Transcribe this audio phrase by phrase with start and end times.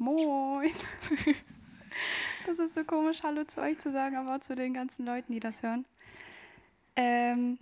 [0.00, 0.72] Moin.
[2.46, 5.32] Das ist so komisch, Hallo zu euch zu sagen, aber auch zu den ganzen Leuten,
[5.32, 5.84] die das hören.
[6.96, 7.58] Ähm,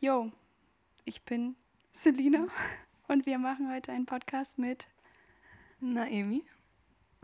[0.00, 0.30] yo,
[1.06, 1.56] ich bin
[1.92, 2.46] Selina
[3.08, 4.86] und wir machen heute einen Podcast mit
[5.80, 6.44] Naemi.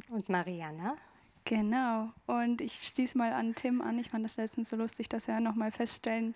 [0.09, 0.97] Und Mariana.
[1.45, 2.11] Genau.
[2.27, 3.99] Und ich stieß mal an Tim an.
[3.99, 6.35] Ich fand das letztens so lustig, dass er nochmal feststellen,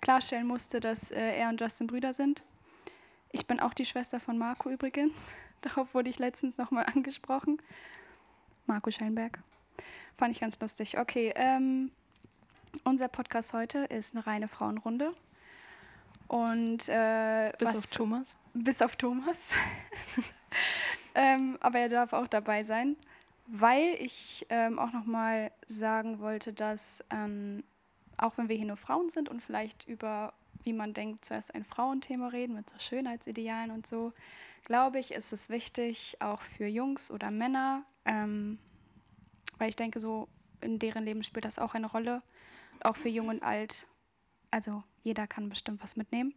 [0.00, 2.42] klarstellen musste, dass äh, er und Justin Brüder sind.
[3.30, 5.32] Ich bin auch die Schwester von Marco übrigens.
[5.62, 7.60] Darauf wurde ich letztens nochmal angesprochen.
[8.66, 9.38] Marco Schellenberg.
[10.18, 10.98] Fand ich ganz lustig.
[10.98, 11.90] Okay, ähm,
[12.84, 15.12] unser Podcast heute ist eine reine Frauenrunde.
[16.28, 18.36] Und äh, Bis was- auf Thomas.
[18.54, 19.50] bis auf Thomas.
[21.14, 22.96] ähm, aber er darf auch dabei sein,
[23.46, 27.64] weil ich ähm, auch nochmal sagen wollte, dass ähm,
[28.16, 30.32] auch wenn wir hier nur Frauen sind und vielleicht über,
[30.64, 34.12] wie man denkt, zuerst ein Frauenthema reden mit so Schönheitsidealen und so,
[34.64, 38.58] glaube ich, ist es wichtig, auch für Jungs oder Männer, ähm,
[39.58, 40.28] weil ich denke, so
[40.60, 42.22] in deren Leben spielt das auch eine Rolle,
[42.82, 43.86] auch für Jung und Alt.
[44.50, 46.34] Also jeder kann bestimmt was mitnehmen.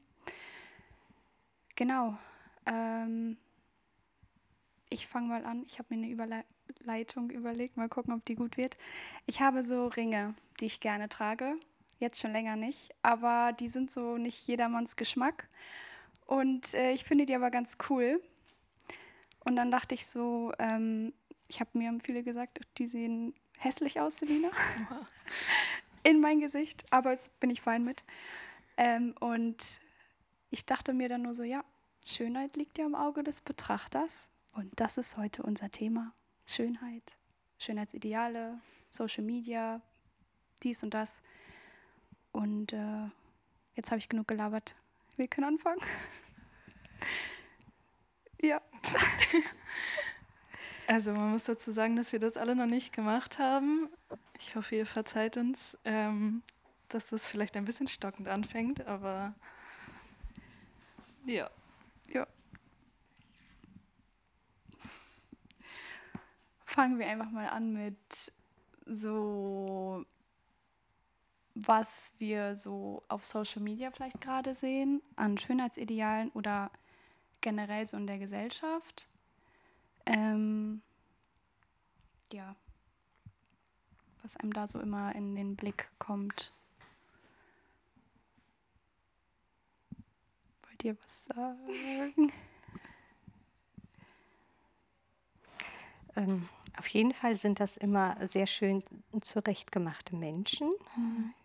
[1.76, 2.18] Genau.
[2.66, 3.38] Ähm,
[4.90, 5.64] ich fange mal an.
[5.66, 7.78] Ich habe mir eine Überleitung überlegt.
[7.78, 8.78] Mal gucken, ob die gut wird.
[9.26, 11.56] Ich habe so Ringe, die ich gerne trage.
[12.00, 12.94] Jetzt schon länger nicht.
[13.02, 15.50] Aber die sind so nicht jedermanns Geschmack.
[16.26, 18.22] Und äh, ich finde die aber ganz cool.
[19.44, 21.14] Und dann dachte ich so, ähm,
[21.48, 24.50] ich habe mir viele gesagt, die sehen hässlich aus, Selina.
[26.04, 26.86] In mein Gesicht.
[26.92, 28.04] Aber das bin ich fein mit.
[28.78, 29.80] Ähm, und
[30.50, 31.64] ich dachte mir dann nur so, ja,
[32.04, 34.30] Schönheit liegt ja im Auge des Betrachters.
[34.52, 36.14] Und das ist heute unser Thema.
[36.46, 37.18] Schönheit,
[37.58, 38.60] Schönheitsideale,
[38.92, 39.82] Social Media,
[40.64, 41.22] dies und das.
[42.32, 43.10] Und äh,
[43.76, 44.76] jetzt habe ich genug gelabert.
[45.18, 45.82] Wir können anfangen.
[48.42, 48.62] ja.
[50.88, 53.90] Also man muss dazu sagen, dass wir das alle noch nicht gemacht haben.
[54.38, 56.44] Ich hoffe, ihr verzeiht uns, ähm,
[56.90, 59.34] dass das vielleicht ein bisschen stockend anfängt, aber
[61.26, 61.50] ja.
[62.10, 62.28] Ja.
[66.66, 68.32] Fangen wir einfach mal an mit
[68.86, 70.06] so,
[71.56, 76.70] was wir so auf Social Media vielleicht gerade sehen, an Schönheitsidealen oder
[77.40, 79.08] generell so in der Gesellschaft.
[80.06, 80.82] Ähm,
[82.32, 82.56] ja,
[84.22, 86.52] was einem da so immer in den Blick kommt.
[90.64, 92.34] Wollt ihr was sagen?
[96.18, 98.84] Ähm, auf jeden Fall sind das immer sehr schön
[99.22, 100.72] zurechtgemachte Menschen,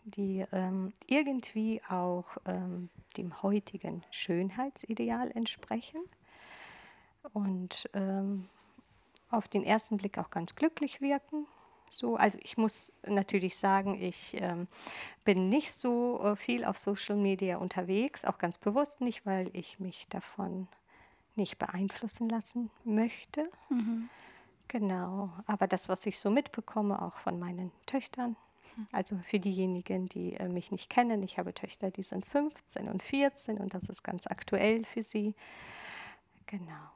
[0.04, 6.00] die ähm, irgendwie auch ähm, dem heutigen Schönheitsideal entsprechen
[7.32, 8.48] und ähm,
[9.30, 11.46] auf den ersten Blick auch ganz glücklich wirken.
[11.88, 14.68] So, also ich muss natürlich sagen, ich ähm,
[15.24, 19.80] bin nicht so äh, viel auf Social Media unterwegs, auch ganz bewusst nicht, weil ich
[19.80, 20.68] mich davon
[21.34, 23.50] nicht beeinflussen lassen möchte.
[24.70, 28.36] Genau, aber das, was ich so mitbekomme, auch von meinen Töchtern,
[28.92, 33.02] also für diejenigen, die äh, mich nicht kennen, ich habe Töchter, die sind 15 und
[33.02, 35.34] 14 und das ist ganz aktuell für sie.
[36.46, 36.92] Genau.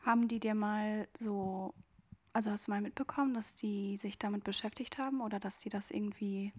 [0.00, 1.74] Haben die dir mal so,
[2.32, 5.90] also hast du mal mitbekommen, dass die sich damit beschäftigt haben oder dass die das
[5.90, 6.54] irgendwie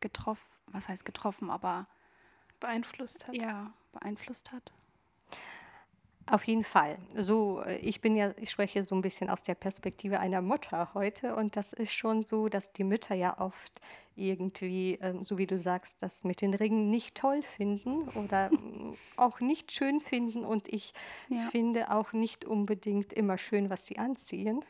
[0.00, 1.86] getroffen, was heißt getroffen, aber
[2.60, 3.34] Beeinflusst hat.
[3.34, 4.74] ja, beeinflusst hat?
[6.30, 6.98] Auf jeden Fall.
[7.16, 10.90] So, äh, ich bin ja, ich spreche so ein bisschen aus der Perspektive einer Mutter
[10.94, 13.80] heute und das ist schon so, dass die Mütter ja oft
[14.14, 18.94] irgendwie, ähm, so wie du sagst, das mit den Ringen nicht toll finden oder mm,
[19.16, 20.92] auch nicht schön finden und ich
[21.28, 21.48] Ja.
[21.50, 24.64] finde auch nicht unbedingt immer schön, was sie anziehen.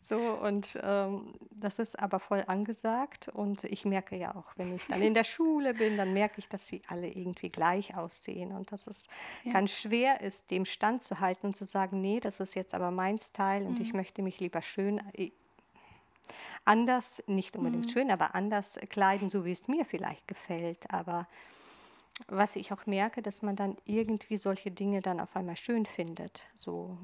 [0.00, 3.28] So, und ähm, das ist aber voll angesagt.
[3.28, 6.48] Und ich merke ja auch, wenn ich dann in der Schule bin, dann merke ich,
[6.48, 9.06] dass sie alle irgendwie gleich aussehen und dass es
[9.44, 9.52] Ja.
[9.52, 12.90] ganz schwer ist, dem Stand zu halten und zu sagen, nee, das ist jetzt aber
[12.90, 15.30] mein Style und ich möchte mich lieber schön äh,
[16.64, 20.90] anders, nicht unbedingt schön, aber anders kleiden, so wie es mir vielleicht gefällt.
[20.92, 21.26] Aber
[22.26, 26.42] was ich auch merke, dass man dann irgendwie solche Dinge dann auf einmal schön findet.
[26.54, 26.98] So,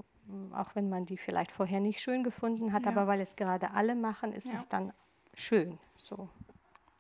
[0.54, 2.90] auch wenn man die vielleicht vorher nicht schön gefunden hat, Ja.
[2.90, 4.54] aber weil es gerade alle machen, ist Ja.
[4.56, 4.92] es dann
[5.34, 5.78] schön.
[5.96, 6.28] So.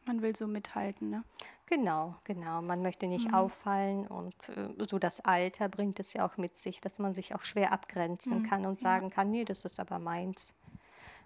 [0.06, 1.24] Man will so mithalten, ne?
[1.66, 2.60] Genau, genau.
[2.60, 6.80] Man möchte nicht auffallen und äh, so das Alter bringt es ja auch mit sich,
[6.82, 10.54] dass man sich auch schwer abgrenzen kann und sagen kann, nee, das ist aber meins.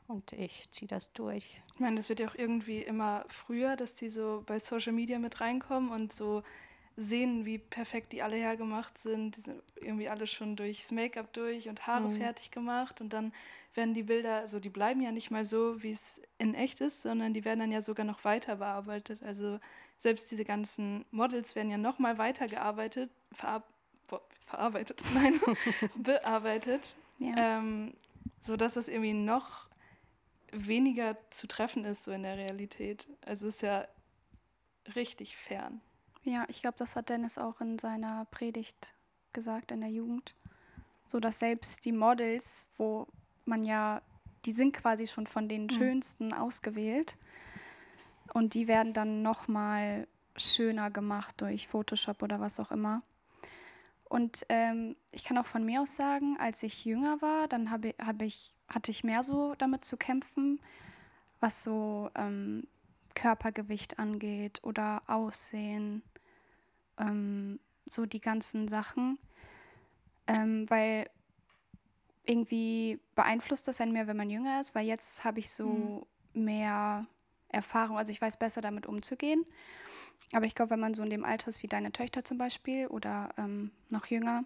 [0.06, 1.60] Und ich ziehe das durch.
[1.74, 5.18] Ich meine, das wird ja auch irgendwie immer früher, dass die so bei Social Media
[5.18, 6.42] mit reinkommen und so
[7.00, 9.36] sehen, wie perfekt die alle hergemacht sind.
[9.36, 12.16] Die sind irgendwie alle schon durchs Make-up durch und Haare mhm.
[12.16, 13.00] fertig gemacht.
[13.00, 13.32] Und dann
[13.74, 17.02] werden die Bilder, also die bleiben ja nicht mal so, wie es in echt ist,
[17.02, 19.22] sondern die werden dann ja sogar noch weiter bearbeitet.
[19.22, 19.60] Also
[19.98, 23.62] selbst diese ganzen Models werden ja noch mal weiter gearbeitet, verar
[24.46, 25.38] verarbeitet, nein,
[25.96, 27.58] bearbeitet, ja.
[27.58, 27.92] ähm,
[28.40, 29.68] sodass es irgendwie noch
[30.50, 33.06] weniger zu treffen ist so in der Realität.
[33.20, 33.86] Also es ist ja
[34.96, 35.82] richtig fern.
[36.22, 38.94] Ja, ich glaube, das hat Dennis auch in seiner Predigt
[39.32, 40.34] gesagt in der Jugend.
[41.06, 43.06] So dass selbst die Models, wo
[43.44, 44.02] man ja,
[44.44, 45.70] die sind quasi schon von den mhm.
[45.70, 47.16] schönsten ausgewählt.
[48.34, 50.06] Und die werden dann nochmal
[50.36, 53.02] schöner gemacht durch Photoshop oder was auch immer.
[54.08, 57.84] Und ähm, ich kann auch von mir aus sagen, als ich jünger war, dann hab
[57.84, 60.60] ich, hab ich, hatte ich mehr so damit zu kämpfen,
[61.40, 62.66] was so ähm,
[63.18, 66.02] Körpergewicht angeht oder Aussehen,
[66.98, 69.18] ähm, so die ganzen Sachen,
[70.28, 71.10] ähm, weil
[72.24, 76.44] irgendwie beeinflusst das einen mehr, wenn man jünger ist, weil jetzt habe ich so mhm.
[76.44, 77.06] mehr
[77.48, 79.44] Erfahrung, also ich weiß besser damit umzugehen.
[80.32, 82.86] Aber ich glaube, wenn man so in dem Alter ist wie deine Töchter zum Beispiel
[82.86, 84.44] oder ähm, noch jünger,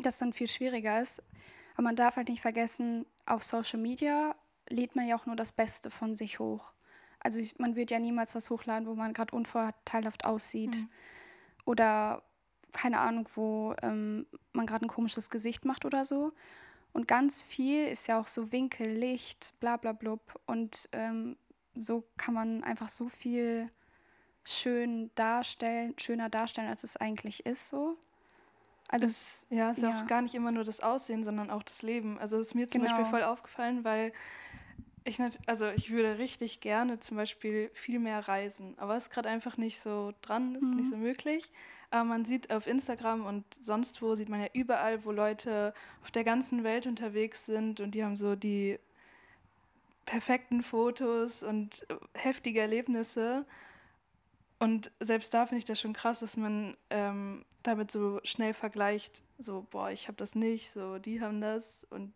[0.00, 1.22] das dann viel schwieriger ist.
[1.74, 4.34] Aber man darf halt nicht vergessen, auf Social Media
[4.68, 6.72] lädt man ja auch nur das Beste von sich hoch.
[7.20, 10.76] Also ich, man wird ja niemals was hochladen, wo man gerade unvorteilhaft aussieht.
[10.76, 10.88] Mhm.
[11.66, 12.22] Oder
[12.72, 16.32] keine Ahnung, wo ähm, man gerade ein komisches Gesicht macht oder so.
[16.92, 20.40] Und ganz viel ist ja auch so Winkel, Licht, bla bla blub.
[20.46, 21.36] Und ähm,
[21.74, 23.70] so kann man einfach so viel
[24.44, 27.96] schön darstellen, schöner darstellen, als es eigentlich ist so.
[28.88, 30.02] Also es, ja, es ist ja.
[30.02, 32.18] auch gar nicht immer nur das Aussehen, sondern auch das Leben.
[32.18, 32.96] Also es ist mir zum genau.
[32.96, 34.12] Beispiel voll aufgefallen, weil
[35.04, 39.10] ich nicht, also ich würde richtig gerne zum Beispiel viel mehr reisen, aber es ist
[39.10, 40.76] gerade einfach nicht so dran, ist mhm.
[40.76, 41.50] nicht so möglich.
[41.90, 46.10] Aber man sieht auf Instagram und sonst wo sieht man ja überall, wo Leute auf
[46.10, 48.78] der ganzen Welt unterwegs sind und die haben so die
[50.06, 53.44] perfekten Fotos und heftige Erlebnisse.
[54.58, 59.22] Und selbst da finde ich das schon krass, dass man ähm, damit so schnell vergleicht.
[59.38, 61.86] So, boah, ich habe das nicht, so, die haben das.
[61.90, 62.12] Und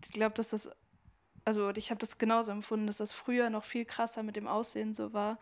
[0.00, 0.68] ich glaube, dass das
[1.44, 4.94] also ich habe das genauso empfunden, dass das früher noch viel krasser mit dem Aussehen
[4.94, 5.38] so war,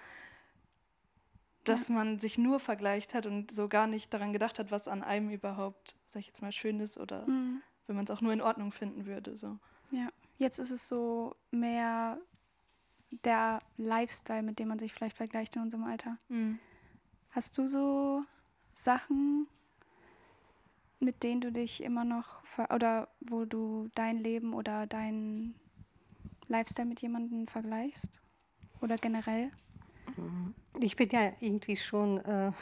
[1.65, 1.95] dass ja.
[1.95, 5.31] man sich nur vergleicht hat und so gar nicht daran gedacht hat, was an einem
[5.31, 7.63] überhaupt, sag ich jetzt mal, schön ist oder mhm.
[7.87, 9.37] wenn man es auch nur in Ordnung finden würde.
[9.37, 9.59] So.
[9.91, 10.09] Ja,
[10.39, 12.19] jetzt ist es so mehr
[13.25, 16.17] der Lifestyle, mit dem man sich vielleicht vergleicht in unserem Alter.
[16.29, 16.59] Mhm.
[17.31, 18.25] Hast du so
[18.73, 19.47] Sachen,
[20.99, 25.55] mit denen du dich immer noch oder wo du dein Leben oder dein
[26.51, 28.21] Lifestyle mit jemandem vergleichst?
[28.81, 29.51] Oder generell?
[30.81, 32.53] Ich bin ja irgendwie schon äh,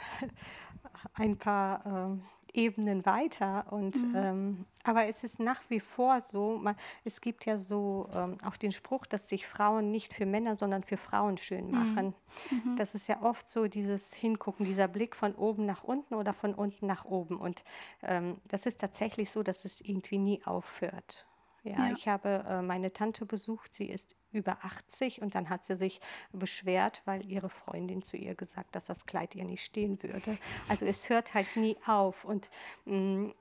[1.15, 2.17] ein paar äh,
[2.53, 3.71] Ebenen weiter.
[3.71, 4.15] Und, mhm.
[4.15, 8.57] ähm, aber es ist nach wie vor so, man, es gibt ja so ähm, auch
[8.57, 11.71] den Spruch, dass sich Frauen nicht für Männer, sondern für Frauen schön mhm.
[11.71, 12.13] machen.
[12.51, 12.75] Mhm.
[12.75, 16.53] Das ist ja oft so dieses Hingucken, dieser Blick von oben nach unten oder von
[16.53, 17.37] unten nach oben.
[17.37, 17.63] Und
[18.03, 21.25] ähm, das ist tatsächlich so, dass es irgendwie nie aufhört.
[21.69, 21.93] Ja, ja.
[21.95, 26.01] ich habe äh, meine Tante besucht, sie ist über 80 und dann hat sie sich
[26.31, 30.37] beschwert, weil ihre Freundin zu ihr gesagt, dass das Kleid ihr nicht stehen würde.
[30.67, 32.49] Also es hört halt nie auf und
[32.85, 33.33] mh, mm,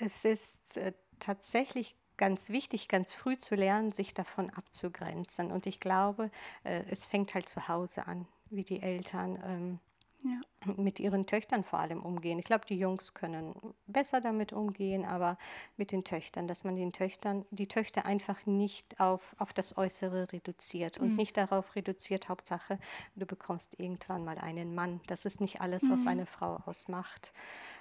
[0.00, 5.50] es ist äh, tatsächlich ganz wichtig, ganz früh zu lernen, sich davon abzugrenzen.
[5.50, 6.30] Und ich glaube,
[6.64, 9.80] äh, es fängt halt zu Hause an, wie die Eltern ähm,
[10.24, 10.72] ja.
[10.76, 12.38] mit ihren Töchtern vor allem umgehen.
[12.38, 13.54] Ich glaube, die Jungs können
[13.86, 15.38] besser damit umgehen, aber
[15.76, 20.32] mit den Töchtern, dass man den Töchtern, die Töchter einfach nicht auf, auf das Äußere
[20.32, 21.14] reduziert und mhm.
[21.14, 22.78] nicht darauf reduziert, Hauptsache,
[23.16, 25.00] du bekommst irgendwann mal einen Mann.
[25.06, 26.08] Das ist nicht alles, was mhm.
[26.08, 27.32] eine Frau ausmacht.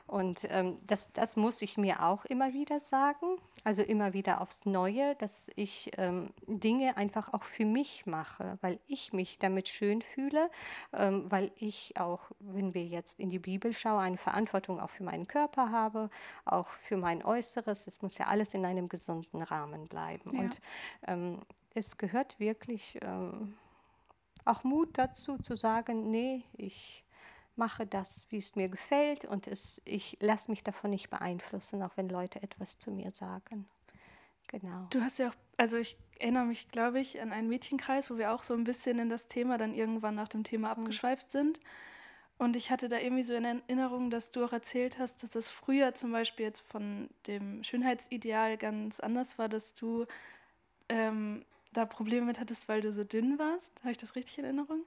[0.07, 4.65] Und ähm, das, das muss ich mir auch immer wieder sagen, also immer wieder aufs
[4.65, 10.01] Neue, dass ich ähm, Dinge einfach auch für mich mache, weil ich mich damit schön
[10.01, 10.49] fühle,
[10.93, 15.03] ähm, weil ich auch, wenn wir jetzt in die Bibel schauen, eine Verantwortung auch für
[15.03, 16.09] meinen Körper habe,
[16.45, 17.85] auch für mein Äußeres.
[17.85, 20.33] Es muss ja alles in einem gesunden Rahmen bleiben.
[20.33, 20.39] Ja.
[20.39, 20.61] Und
[21.05, 21.41] ähm,
[21.73, 23.57] es gehört wirklich ähm,
[24.45, 27.03] auch Mut dazu zu sagen, nee, ich
[27.57, 31.97] mache das, wie es mir gefällt und es, ich lasse mich davon nicht beeinflussen, auch
[31.97, 33.67] wenn Leute etwas zu mir sagen.
[34.47, 34.87] Genau.
[34.89, 38.33] Du hast ja auch, also ich erinnere mich, glaube ich, an einen Mädchenkreis, wo wir
[38.33, 40.81] auch so ein bisschen in das Thema dann irgendwann nach dem Thema mhm.
[40.83, 41.59] abgeschweift sind.
[42.37, 45.49] Und ich hatte da irgendwie so in Erinnerung, dass du auch erzählt hast, dass es
[45.49, 50.05] früher zum Beispiel jetzt von dem Schönheitsideal ganz anders war, dass du
[50.87, 53.73] ähm, da Probleme mit hattest, weil du so dünn warst.
[53.79, 54.81] Habe ich das richtig in Erinnerung?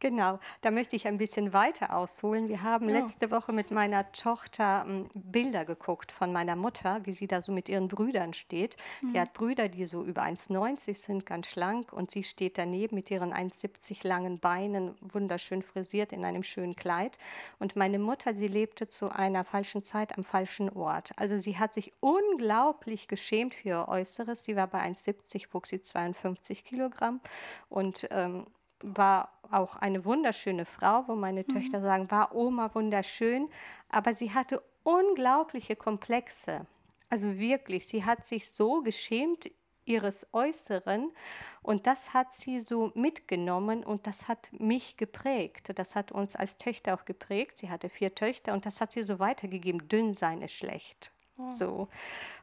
[0.00, 2.48] Genau, da möchte ich ein bisschen weiter ausholen.
[2.48, 3.00] Wir haben ja.
[3.00, 7.50] letzte Woche mit meiner Tochter ähm, Bilder geguckt von meiner Mutter, wie sie da so
[7.50, 8.76] mit ihren Brüdern steht.
[9.02, 9.12] Mhm.
[9.12, 13.10] Die hat Brüder, die so über 1,90 sind, ganz schlank und sie steht daneben mit
[13.10, 17.18] ihren 1,70 langen Beinen, wunderschön frisiert in einem schönen Kleid.
[17.58, 21.10] Und meine Mutter, sie lebte zu einer falschen Zeit am falschen Ort.
[21.16, 24.44] Also sie hat sich unglaublich geschämt für ihr Äußeres.
[24.44, 27.20] Sie war bei 1,70, wog sie 52 Kilogramm
[27.68, 28.46] und ähm,
[28.82, 31.52] war auch eine wunderschöne Frau, wo meine mhm.
[31.52, 33.48] Töchter sagen, war Oma wunderschön,
[33.88, 36.66] aber sie hatte unglaubliche Komplexe.
[37.10, 39.50] Also wirklich, sie hat sich so geschämt
[39.88, 41.10] ihres Äußeren
[41.62, 45.72] und das hat sie so mitgenommen und das hat mich geprägt.
[45.74, 47.56] Das hat uns als Töchter auch geprägt.
[47.56, 49.88] Sie hatte vier Töchter und das hat sie so weitergegeben.
[49.88, 51.10] Dünn sein ist schlecht.
[51.48, 51.88] So.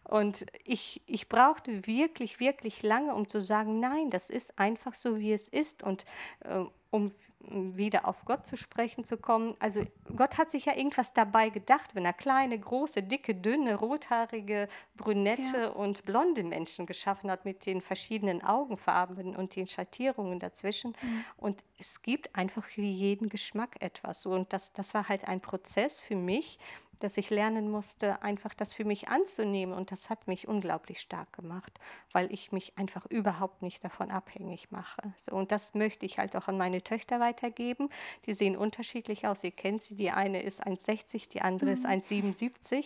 [0.04, 5.20] Und ich, ich brauchte wirklich, wirklich lange, um zu sagen, nein, das ist einfach so,
[5.20, 5.84] wie es ist.
[5.84, 6.06] Und
[6.42, 7.12] äh, um
[7.48, 9.54] wieder auf Gott zu sprechen zu kommen.
[9.60, 9.86] Also
[10.16, 15.58] Gott hat sich ja irgendwas dabei gedacht, wenn er kleine, große, dicke, dünne, rothaarige, brünette
[15.58, 15.68] ja.
[15.70, 20.96] und blonde Menschen geschaffen hat mit den verschiedenen Augenfarben und den Schattierungen dazwischen.
[21.02, 21.25] Mhm.
[21.38, 24.25] Und es gibt einfach für jeden Geschmack etwas.
[24.25, 26.58] Und das, das war halt ein Prozess für mich,
[27.00, 29.75] dass ich lernen musste, einfach das für mich anzunehmen.
[29.75, 31.80] Und das hat mich unglaublich stark gemacht,
[32.12, 35.14] weil ich mich einfach überhaupt nicht davon abhängig mache.
[35.18, 37.90] So, und das möchte ich halt auch an meine Töchter weitergeben.
[38.25, 39.44] Die sehen unterschiedlich aus.
[39.44, 39.96] Ihr kennt sie.
[39.96, 41.75] Die eine ist 1,60, die andere mhm.
[41.75, 42.86] ist 1,77.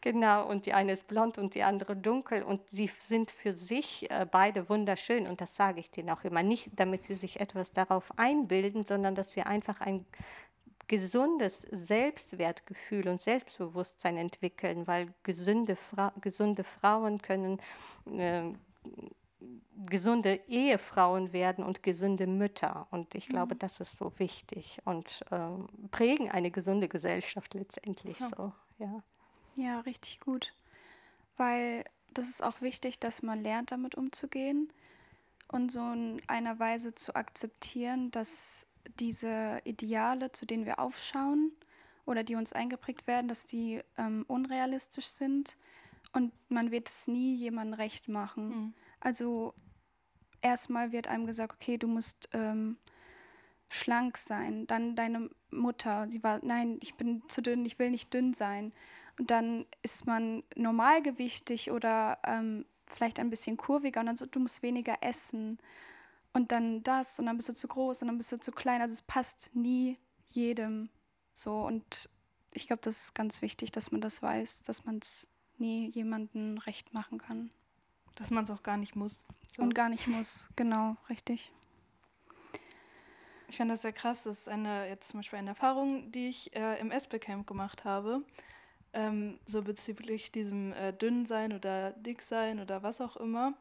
[0.00, 0.46] Genau.
[0.48, 2.42] Und die eine ist blond und die andere dunkel.
[2.42, 5.26] Und sie sind für sich äh, beide wunderschön.
[5.26, 6.42] Und das sage ich denen auch immer.
[6.42, 10.04] Nicht, damit sie sich etwas darauf einbilden, sondern dass wir einfach ein
[10.86, 17.60] gesundes Selbstwertgefühl und Selbstbewusstsein entwickeln, weil gesunde, Fra gesunde Frauen können
[18.06, 18.52] äh,
[19.86, 22.86] gesunde Ehefrauen werden und gesunde Mütter.
[22.90, 23.58] Und ich glaube, mhm.
[23.58, 28.30] das ist so wichtig und äh, prägen eine gesunde Gesellschaft letztendlich ja.
[28.36, 28.52] so.
[28.78, 29.02] Ja.
[29.56, 30.54] ja, richtig gut.
[31.36, 34.72] Weil das ist auch wichtig, dass man lernt, damit umzugehen
[35.48, 38.66] und so in einer Weise zu akzeptieren, dass
[38.98, 41.52] diese Ideale, zu denen wir aufschauen
[42.06, 45.56] oder die uns eingeprägt werden, dass die ähm, unrealistisch sind
[46.12, 48.48] und man wird es nie jemandem recht machen.
[48.48, 48.74] Mhm.
[49.00, 49.54] Also
[50.40, 52.76] erstmal wird einem gesagt, okay, du musst ähm,
[53.68, 54.66] schlank sein.
[54.66, 58.72] Dann deine Mutter, sie war, nein, ich bin zu dünn, ich will nicht dünn sein.
[59.18, 64.40] Und dann ist man normalgewichtig oder ähm, vielleicht ein bisschen kurviger und dann so, du
[64.40, 65.58] musst weniger essen
[66.34, 68.82] und dann das und dann bist du zu groß und dann bist du zu klein.
[68.82, 69.96] Also es passt nie
[70.30, 70.90] jedem
[71.32, 71.60] so.
[71.60, 72.10] Und
[72.52, 76.58] ich glaube, das ist ganz wichtig, dass man das weiß, dass man es nie jemandem
[76.58, 77.50] recht machen kann.
[78.16, 79.24] Dass man es auch gar nicht muss.
[79.56, 79.62] So.
[79.62, 81.52] Und gar nicht muss, genau, richtig.
[83.48, 84.24] Ich finde das sehr krass.
[84.24, 88.24] Das ist eine, jetzt zum Beispiel eine Erfahrung, die ich äh, im SB-Camp gemacht habe.
[88.92, 93.54] Ähm, so bezüglich diesem äh, Dünnsein oder Dicksein oder was auch immer.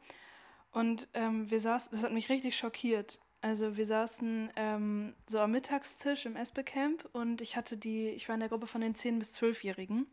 [0.74, 3.20] Und ähm, wir saßen, das hat mich richtig schockiert.
[3.42, 8.36] Also wir saßen ähm, so am Mittagstisch im Espe-Camp und ich hatte die, ich war
[8.36, 10.08] in der Gruppe von den 10- bis 12-Jährigen.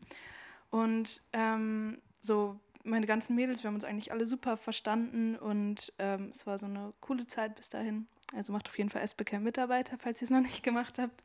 [0.69, 6.29] Und ähm, so meine ganzen Mädels, wir haben uns eigentlich alle super verstanden und ähm,
[6.31, 8.07] es war so eine coole Zeit bis dahin.
[8.35, 11.23] Also macht auf jeden Fall Espe-Camp Mitarbeiter, falls ihr es noch nicht gemacht habt.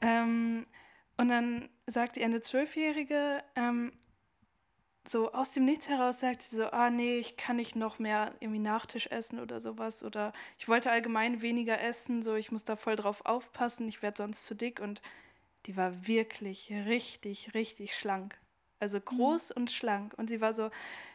[0.00, 0.66] Ähm,
[1.16, 3.92] und dann sagte eine Zwölfjährige, ähm,
[5.04, 8.34] so aus dem Nichts heraus sagt sie so, ah nee, ich kann nicht noch mehr
[8.40, 12.76] irgendwie Nachtisch essen oder sowas oder ich wollte allgemein weniger essen, so ich muss da
[12.76, 15.02] voll drauf aufpassen, ich werde sonst zu dick und
[15.66, 18.38] die war wirklich richtig, richtig schlank.
[18.78, 19.04] Also mhm.
[19.04, 19.62] groß mhm.
[19.62, 20.70] und schlank und sie war so,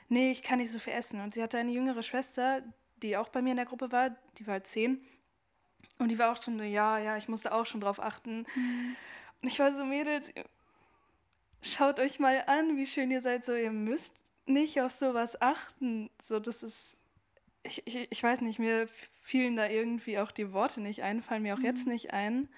[0.10, 2.62] nee, ich kann nicht so viel essen und sie hatte eine jüngere Schwester,
[3.02, 5.02] die auch bei mir in der Gruppe war, die war halt zehn
[5.98, 8.46] und die war auch schon so, ja, ja, ich musste auch schon drauf achten.
[8.56, 8.96] Mhm.
[9.42, 10.34] Und ich war so, Mädels,
[11.62, 13.46] schaut euch mal an, wie schön ihr seid.
[13.46, 14.14] So, ihr müsst
[14.46, 16.10] nicht auf sowas achten.
[16.24, 16.98] So, das ist,
[17.64, 18.88] ich, ich, ich weiß nicht, mir
[19.22, 21.66] fielen da irgendwie auch die Worte nicht ein, fallen mir auch mhm.
[21.66, 22.50] jetzt nicht ein,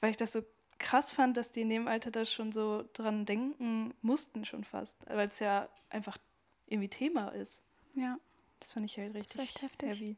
[0.00, 0.42] weil ich das so
[0.78, 4.96] krass fand, dass die in dem Alter da schon so dran denken mussten schon fast,
[5.06, 6.18] weil es ja einfach
[6.66, 7.62] irgendwie Thema ist.
[7.94, 8.18] Ja.
[8.60, 9.88] Das fand ich halt richtig das ist echt heftig.
[9.88, 10.16] heavy.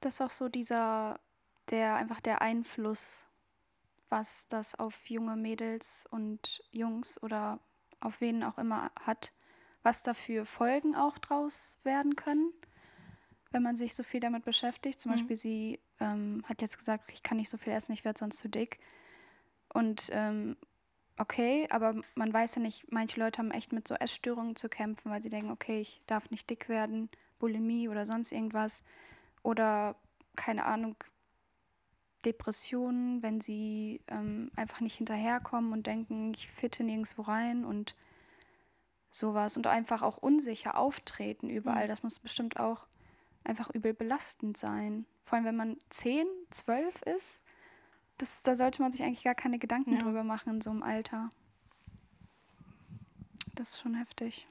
[0.00, 1.20] Das ist auch so dieser,
[1.70, 3.24] der einfach der Einfluss
[4.10, 7.60] was das auf junge Mädels und Jungs oder
[8.00, 9.32] auf wen auch immer hat,
[9.82, 12.52] was dafür Folgen auch draus werden können,
[13.50, 15.00] wenn man sich so viel damit beschäftigt.
[15.00, 15.16] Zum mhm.
[15.16, 18.38] Beispiel, sie ähm, hat jetzt gesagt, ich kann nicht so viel essen, ich werde sonst
[18.38, 18.78] zu dick.
[19.72, 20.56] Und ähm,
[21.16, 25.10] okay, aber man weiß ja nicht, manche Leute haben echt mit so Essstörungen zu kämpfen,
[25.10, 28.82] weil sie denken, okay, ich darf nicht dick werden, Bulimie oder sonst irgendwas.
[29.42, 29.96] Oder
[30.36, 30.96] keine Ahnung,
[32.24, 37.94] Depressionen, wenn sie ähm, einfach nicht hinterherkommen und denken, ich fitte nirgendwo rein und
[39.10, 41.84] sowas und einfach auch unsicher auftreten überall.
[41.84, 41.88] Mhm.
[41.88, 42.86] Das muss bestimmt auch
[43.44, 45.06] einfach übel belastend sein.
[45.24, 47.42] Vor allem, wenn man 10, 12 ist,
[48.18, 50.02] das, da sollte man sich eigentlich gar keine Gedanken ja.
[50.02, 51.30] drüber machen in so einem Alter.
[53.54, 54.46] Das ist schon heftig.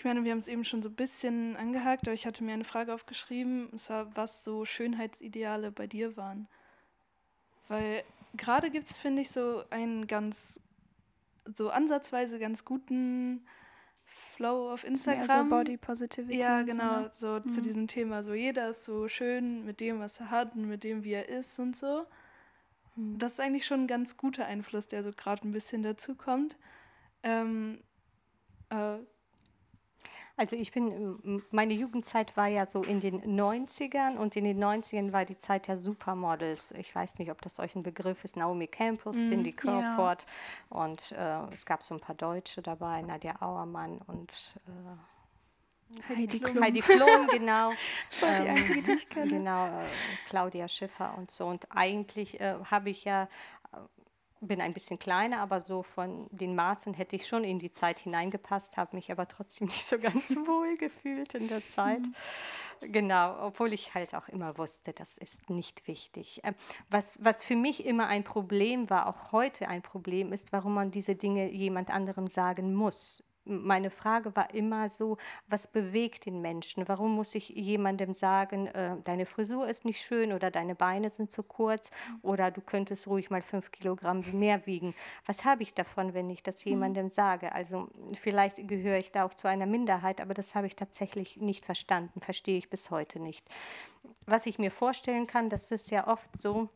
[0.00, 2.54] Ich meine, wir haben es eben schon so ein bisschen angehakt, aber ich hatte mir
[2.54, 6.48] eine Frage aufgeschrieben, und zwar, was so Schönheitsideale bei dir waren.
[7.68, 8.02] Weil
[8.34, 10.58] gerade gibt es, finde ich, so einen ganz,
[11.54, 13.46] so ansatzweise ganz guten
[14.06, 15.26] Flow auf Instagram.
[15.26, 16.38] Mehr so Body Positivity.
[16.38, 17.42] Ja, genau, so, ne?
[17.42, 17.52] so mhm.
[17.52, 18.22] zu diesem Thema.
[18.22, 21.28] So jeder ist so schön mit dem, was er hat und mit dem, wie er
[21.28, 22.06] ist und so.
[22.96, 23.18] Mhm.
[23.18, 26.56] Das ist eigentlich schon ein ganz guter Einfluss, der so gerade ein bisschen dazu kommt.
[27.22, 27.82] Ähm,
[28.70, 28.96] äh,
[30.40, 35.12] also ich bin, meine Jugendzeit war ja so in den 90ern und in den 90ern
[35.12, 36.72] war die Zeit der Supermodels.
[36.78, 38.38] Ich weiß nicht, ob das euch ein Begriff ist.
[38.38, 40.24] Naomi Campbell, mm, Cindy Crawford
[40.70, 40.76] ja.
[40.82, 46.64] und äh, es gab so ein paar Deutsche dabei, Nadja Auermann und äh, Heidi Klum.
[46.64, 47.72] Heidi Klum, genau.
[48.10, 49.30] Das war die ähm, einzige, die ich kenne.
[49.30, 49.84] Genau, äh,
[50.30, 51.44] Claudia Schiffer und so.
[51.44, 53.28] Und eigentlich äh, habe ich ja
[54.40, 58.00] bin ein bisschen kleiner, aber so von den Maßen hätte ich schon in die Zeit
[58.00, 62.00] hineingepasst, habe mich aber trotzdem nicht so ganz wohl gefühlt in der Zeit.
[62.00, 62.14] Mhm.
[62.92, 66.40] Genau, obwohl ich halt auch immer wusste, das ist nicht wichtig.
[66.44, 66.54] Ähm,
[66.88, 70.90] was, was für mich immer ein Problem war, auch heute ein Problem ist, warum man
[70.90, 76.88] diese Dinge jemand anderem sagen muss meine Frage war immer so, was bewegt den Menschen?
[76.88, 81.30] Warum muss ich jemandem sagen, äh, deine Frisur ist nicht schön oder deine Beine sind
[81.30, 81.90] zu kurz
[82.22, 84.94] oder du könntest ruhig mal fünf Kilogramm mehr wiegen?
[85.26, 86.70] Was habe ich davon, wenn ich das mhm.
[86.70, 87.52] jemandem sage?
[87.52, 91.64] Also vielleicht gehöre ich da auch zu einer Minderheit, aber das habe ich tatsächlich nicht
[91.64, 93.48] verstanden, verstehe ich bis heute nicht.
[94.26, 96.68] Was ich mir vorstellen kann, das ist ja oft so,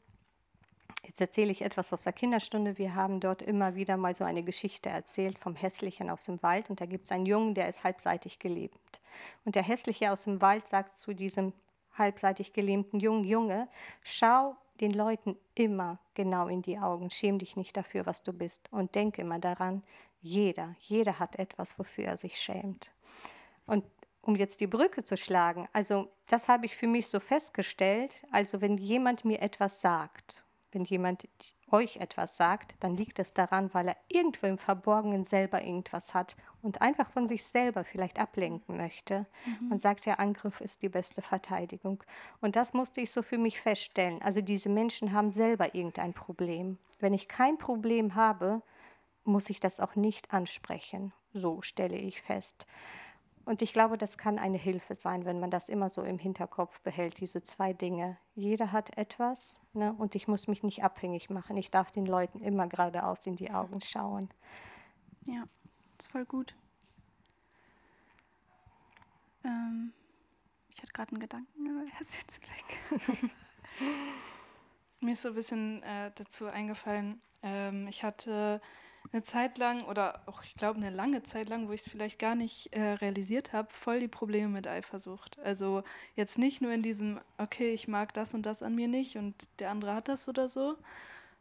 [1.06, 2.78] Jetzt erzähle ich etwas aus der Kinderstunde.
[2.78, 6.70] Wir haben dort immer wieder mal so eine Geschichte erzählt vom Hässlichen aus dem Wald.
[6.70, 8.72] Und da gibt es einen Jungen, der ist halbseitig gelähmt.
[9.44, 11.52] Und der Hässliche aus dem Wald sagt zu diesem
[11.96, 13.68] halbseitig gelähmten Jungen, Junge,
[14.02, 17.10] schau den Leuten immer genau in die Augen.
[17.10, 18.72] Schäm dich nicht dafür, was du bist.
[18.72, 19.82] Und denk immer daran,
[20.20, 22.90] jeder, jeder hat etwas, wofür er sich schämt.
[23.66, 23.84] Und
[24.22, 28.62] um jetzt die Brücke zu schlagen, also das habe ich für mich so festgestellt, also
[28.62, 30.43] wenn jemand mir etwas sagt
[30.74, 31.28] wenn jemand
[31.70, 36.36] euch etwas sagt, dann liegt es daran, weil er irgendwo im Verborgenen selber irgendwas hat
[36.62, 39.26] und einfach von sich selber vielleicht ablenken möchte.
[39.46, 39.68] Mhm.
[39.68, 42.02] Man sagt ja, Angriff ist die beste Verteidigung.
[42.40, 44.20] Und das musste ich so für mich feststellen.
[44.22, 46.78] Also diese Menschen haben selber irgendein Problem.
[47.00, 48.62] Wenn ich kein Problem habe,
[49.24, 51.12] muss ich das auch nicht ansprechen.
[51.32, 52.66] So stelle ich fest.
[53.44, 56.80] Und ich glaube, das kann eine Hilfe sein, wenn man das immer so im Hinterkopf
[56.80, 58.16] behält, diese zwei Dinge.
[58.34, 61.56] Jeder hat etwas ne, und ich muss mich nicht abhängig machen.
[61.56, 64.30] Ich darf den Leuten immer geradeaus in die Augen schauen.
[65.26, 65.44] Ja,
[65.98, 66.54] das ist voll gut.
[69.44, 69.92] Ähm,
[70.70, 73.00] ich hatte gerade einen Gedanken, aber er ist jetzt weg.
[75.00, 78.62] Mir ist so ein bisschen äh, dazu eingefallen, ähm, ich hatte
[79.12, 82.18] eine Zeit lang oder auch, ich glaube, eine lange Zeit lang, wo ich es vielleicht
[82.18, 85.38] gar nicht äh, realisiert habe, voll die Probleme mit Eifersucht.
[85.40, 85.84] Also
[86.16, 89.34] jetzt nicht nur in diesem, okay, ich mag das und das an mir nicht und
[89.58, 90.76] der andere hat das oder so,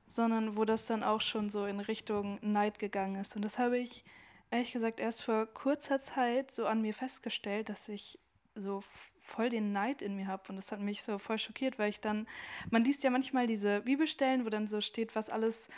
[0.08, 3.36] sondern wo das dann auch schon so in Richtung Neid gegangen ist.
[3.36, 4.04] Und das habe ich
[4.52, 8.19] ehrlich gesagt erst vor kurzer Zeit so an mir festgestellt, dass ich
[8.56, 8.84] so
[9.21, 10.43] voll den Neid in mir habe.
[10.49, 12.28] Und das hat mich so voll schockiert, weil ich dann,
[12.69, 15.69] man liest ja manchmal diese Bibelstellen, wo dann so steht, was alles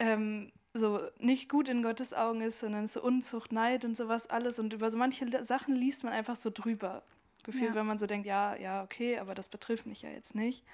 [0.00, 4.58] ähm, so nicht gut in Gottes Augen ist, sondern so Unzucht, Neid und sowas alles.
[4.58, 7.02] Und über so manche Sachen liest man einfach so drüber.
[7.44, 7.74] Gefühlt, ja.
[7.74, 10.64] wenn man so denkt, ja, ja, okay, aber das betrifft mich ja jetzt nicht.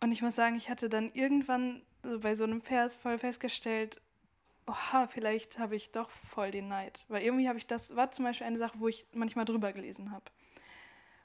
[0.00, 4.00] Und ich muss sagen, ich hatte dann irgendwann so bei so einem Vers voll festgestellt,
[4.66, 7.04] oha, vielleicht habe ich doch voll den Neid.
[7.08, 10.10] Weil irgendwie habe ich das, war zum Beispiel eine Sache, wo ich manchmal drüber gelesen
[10.10, 10.24] habe.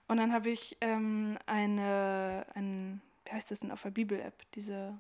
[0.08, 5.00] Und dann habe ich ähm, eine, ein, wie heißt das denn auf der Bibel-App, diese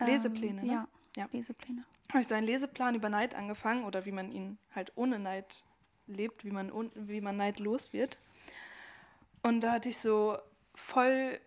[0.00, 0.72] ähm, Lesepläne, ähm, ne?
[0.72, 0.88] Ja.
[1.18, 1.28] Ja.
[1.32, 1.84] Lesepläne.
[2.10, 5.64] Habe ich so einen Leseplan über Neid angefangen oder wie man ihn halt ohne Neid
[6.06, 8.18] lebt, wie man, wie man neidlos wird.
[9.42, 10.38] Und da hatte ich so
[10.74, 11.40] voll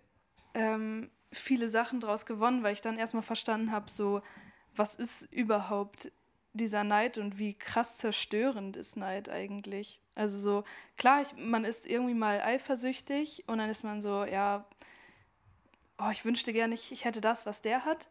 [0.54, 4.22] ähm, viele Sachen draus gewonnen, weil ich dann erstmal verstanden habe, so,
[4.76, 6.12] was ist überhaupt
[6.54, 10.02] dieser Neid und wie krass zerstörend ist Neid eigentlich.
[10.16, 10.64] Also so,
[10.98, 14.66] klar, ich, man ist irgendwie mal eifersüchtig und dann ist man so, ja,
[15.98, 18.10] oh, ich wünschte gerne, ich, ich hätte das, was der hat.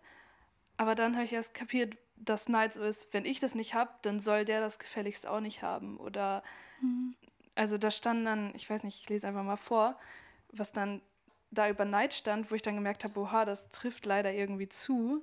[0.81, 3.91] Aber dann habe ich erst kapiert, dass Neid so ist, wenn ich das nicht habe,
[4.01, 5.99] dann soll der das gefälligst auch nicht haben.
[5.99, 6.43] Oder
[6.81, 7.15] mhm.
[7.55, 9.99] also da stand dann, ich weiß nicht, ich lese einfach mal vor,
[10.53, 11.03] was dann
[11.51, 15.23] da über Neid stand, wo ich dann gemerkt habe, oha, das trifft leider irgendwie zu.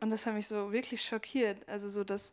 [0.00, 1.68] Und das hat mich so wirklich schockiert.
[1.68, 2.32] Also so, dass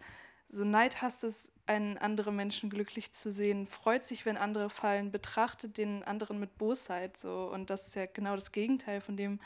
[0.50, 5.12] so Neid hasst es, einen anderen Menschen glücklich zu sehen, freut sich, wenn andere fallen,
[5.12, 7.48] betrachtet den anderen mit Bosheit so.
[7.54, 9.40] Und das ist ja genau das Gegenteil von dem,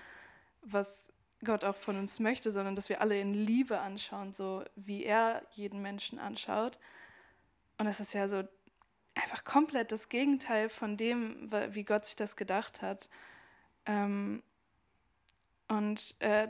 [0.62, 1.12] was
[1.44, 5.42] Gott auch von uns möchte, sondern dass wir alle in Liebe anschauen, so wie er
[5.52, 6.80] jeden Menschen anschaut.
[7.78, 8.44] Und das ist ja so
[9.16, 13.10] einfach komplett das Gegenteil von dem, wie Gott sich das gedacht hat.
[13.86, 14.44] Ähm,
[15.68, 16.50] und äh,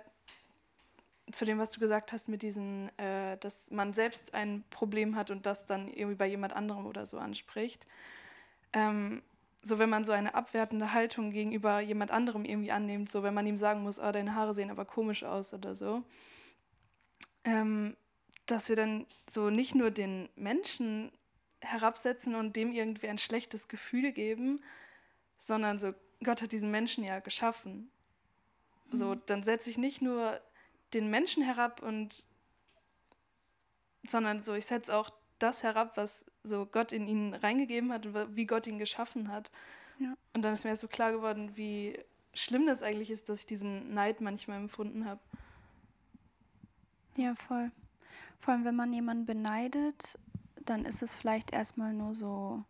[1.32, 5.30] zu dem, was du gesagt hast, mit diesen, äh, dass man selbst ein Problem hat
[5.30, 7.86] und das dann irgendwie bei jemand anderem oder so anspricht.
[8.73, 9.21] Ähm,
[9.62, 13.45] so wenn man so eine abwertende Haltung gegenüber jemand anderem irgendwie annimmt, so wenn man
[13.45, 16.04] ihm sagen muss, oh, deine Haare sehen aber komisch aus oder so,
[17.43, 17.95] ähm,
[18.45, 21.12] dass wir dann so nicht nur den Menschen
[21.62, 24.63] herabsetzen und dem irgendwie ein schlechtes Gefühl geben,
[25.38, 25.93] sondern so,
[26.24, 27.91] Gott hat diesen Menschen ja geschaffen.
[28.91, 29.22] So, mhm.
[29.26, 30.39] dann setze ich nicht nur
[30.93, 32.28] den Menschen herab und
[34.08, 38.36] sondern so, ich setze auch das herab, was so Gott in ihn reingegeben hat und
[38.36, 39.52] wie Gott ihn geschaffen hat.
[39.99, 40.15] Ja.
[40.34, 41.99] Und dann ist mir so klar geworden, wie
[42.34, 45.19] schlimm das eigentlich ist, dass ich diesen Neid manchmal empfunden habe.
[47.17, 47.71] Ja, voll.
[48.39, 50.17] Vor allem, wenn man jemanden beneidet,
[50.65, 52.63] dann ist es vielleicht erstmal nur so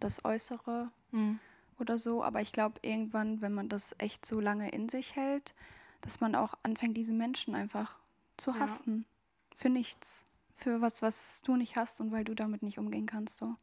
[0.00, 1.38] das Äußere mhm.
[1.78, 2.24] oder so.
[2.24, 5.54] Aber ich glaube, irgendwann, wenn man das echt so lange in sich hält,
[6.00, 7.98] dass man auch anfängt, diese Menschen einfach
[8.36, 9.04] zu hassen.
[9.52, 9.56] Ja.
[9.58, 10.24] Für nichts.
[10.60, 13.38] Für was, was du nicht hast und weil du damit nicht umgehen kannst.
[13.38, 13.54] So.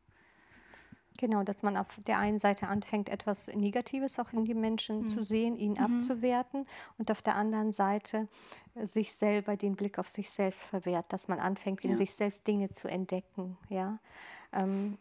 [1.18, 5.10] Genau, dass man auf der einen Seite anfängt, etwas Negatives auch in die Menschen mhm.
[5.10, 5.78] zu sehen, ihn mhm.
[5.78, 6.66] abzuwerten
[6.98, 8.28] und auf der anderen Seite
[8.76, 11.96] äh, sich selber den Blick auf sich selbst verwehrt, dass man anfängt, in ja.
[11.96, 13.58] sich selbst Dinge zu entdecken.
[13.70, 14.00] Ja.
[14.54, 14.98] Ähm,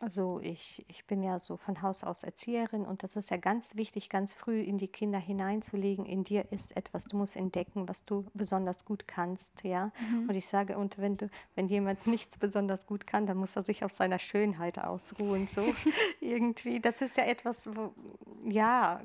[0.00, 3.76] also ich, ich bin ja so von Haus aus Erzieherin und das ist ja ganz
[3.76, 8.06] wichtig, ganz früh in die Kinder hineinzulegen, in dir ist etwas, du musst entdecken, was
[8.06, 9.92] du besonders gut kannst, ja.
[10.10, 10.30] Mhm.
[10.30, 13.62] Und ich sage, und wenn du, wenn jemand nichts besonders gut kann, dann muss er
[13.62, 15.46] sich auf seiner Schönheit ausruhen.
[15.46, 15.62] So
[16.20, 16.80] irgendwie.
[16.80, 17.92] Das ist ja etwas, wo,
[18.44, 19.02] ja,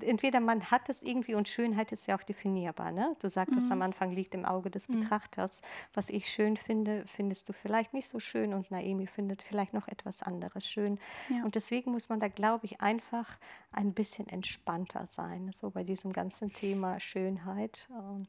[0.00, 3.16] entweder man hat es irgendwie und Schönheit ist ja auch definierbar, ne?
[3.20, 3.72] Du sagtest mhm.
[3.72, 5.00] am Anfang liegt im Auge des mhm.
[5.00, 5.60] Betrachters.
[5.94, 9.88] Was ich schön finde, findest du vielleicht nicht so schön und Naemi findet vielleicht noch
[9.88, 10.98] etwas anderes schön.
[11.28, 11.44] Ja.
[11.44, 13.38] Und deswegen muss man da, glaube ich, einfach
[13.70, 17.88] ein bisschen entspannter sein, so bei diesem ganzen Thema Schönheit.
[17.90, 18.28] Und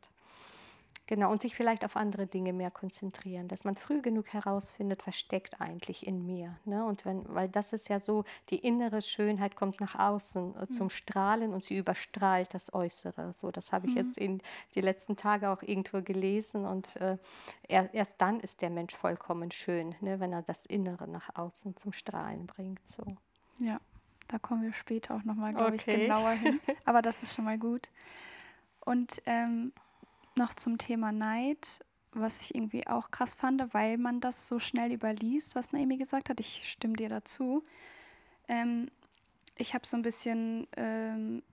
[1.06, 5.18] Genau, und sich vielleicht auf andere Dinge mehr konzentrieren, dass man früh genug herausfindet, was
[5.18, 6.58] steckt eigentlich in mir.
[6.64, 6.86] Ne?
[6.86, 10.86] Und wenn, weil das ist ja so, die innere Schönheit kommt nach außen äh, zum
[10.86, 10.92] mhm.
[10.92, 13.34] Strahlen und sie überstrahlt das Äußere.
[13.34, 13.98] So, das habe ich mhm.
[13.98, 14.42] jetzt in
[14.76, 17.18] die letzten Tage auch irgendwo gelesen und äh,
[17.68, 20.22] er, erst dann ist der Mensch vollkommen schön, ne?
[20.22, 22.88] wenn er das Innere nach außen zum Strahlen bringt.
[22.88, 23.04] So.
[23.58, 23.82] Ja,
[24.30, 25.96] da kommen wir später auch nochmal, glaube okay.
[25.96, 26.62] ich, genauer hin.
[26.86, 27.90] Aber das ist schon mal gut.
[28.86, 29.74] Und ähm,
[30.38, 31.80] noch zum Thema Neid,
[32.12, 36.30] was ich irgendwie auch krass fand, weil man das so schnell überliest, was Naomi gesagt
[36.30, 36.40] hat.
[36.40, 37.64] Ich stimme dir dazu.
[38.48, 38.90] Ähm,
[39.56, 41.44] ich habe so ein bisschen ähm,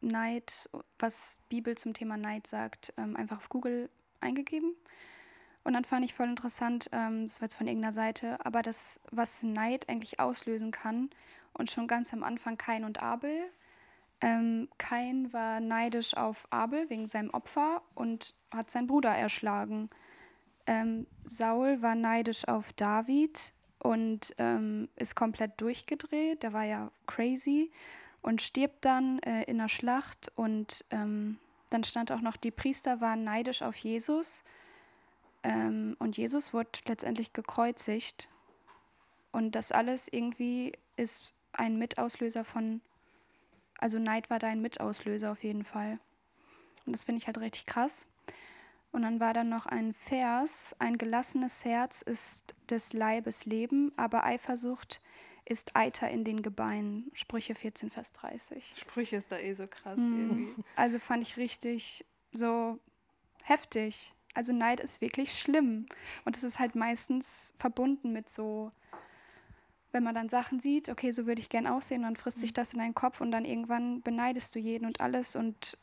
[0.00, 3.90] Neid, was Bibel zum Thema Neid sagt, ähm, einfach auf Google
[4.20, 4.74] eingegeben.
[5.64, 9.00] Und dann fand ich voll interessant, ähm, das war jetzt von irgendeiner Seite, aber das,
[9.10, 11.10] was Neid eigentlich auslösen kann
[11.54, 13.50] und schon ganz am Anfang Kain und Abel,
[14.20, 19.90] ähm, Kain war neidisch auf Abel wegen seinem Opfer und hat seinen Bruder erschlagen.
[20.66, 26.42] Ähm, Saul war neidisch auf David und ähm, ist komplett durchgedreht.
[26.42, 27.70] Der war ja crazy
[28.22, 30.32] und stirbt dann äh, in der Schlacht.
[30.34, 31.38] Und ähm,
[31.70, 34.42] dann stand auch noch, die Priester waren neidisch auf Jesus.
[35.42, 38.28] Ähm, und Jesus wurde letztendlich gekreuzigt.
[39.30, 42.80] Und das alles irgendwie ist ein Mitauslöser von
[43.78, 45.98] also Neid war dein Mitauslöser auf jeden Fall.
[46.86, 48.06] Und das finde ich halt richtig krass.
[48.92, 54.24] Und dann war da noch ein Vers, ein gelassenes Herz ist des Leibes Leben, aber
[54.24, 55.02] Eifersucht
[55.44, 57.10] ist Eiter in den Gebeinen.
[57.12, 58.74] Sprüche 14, Vers 30.
[58.76, 60.30] Sprüche ist da eh so krass mhm.
[60.30, 60.64] irgendwie.
[60.76, 62.78] Also fand ich richtig so
[63.44, 64.14] heftig.
[64.34, 65.86] Also Neid ist wirklich schlimm.
[66.24, 68.72] Und es ist halt meistens verbunden mit so
[69.92, 72.54] wenn man dann Sachen sieht, okay, so würde ich gern aussehen, dann frisst sich mhm.
[72.54, 75.78] das in deinen Kopf und dann irgendwann beneidest du jeden und alles und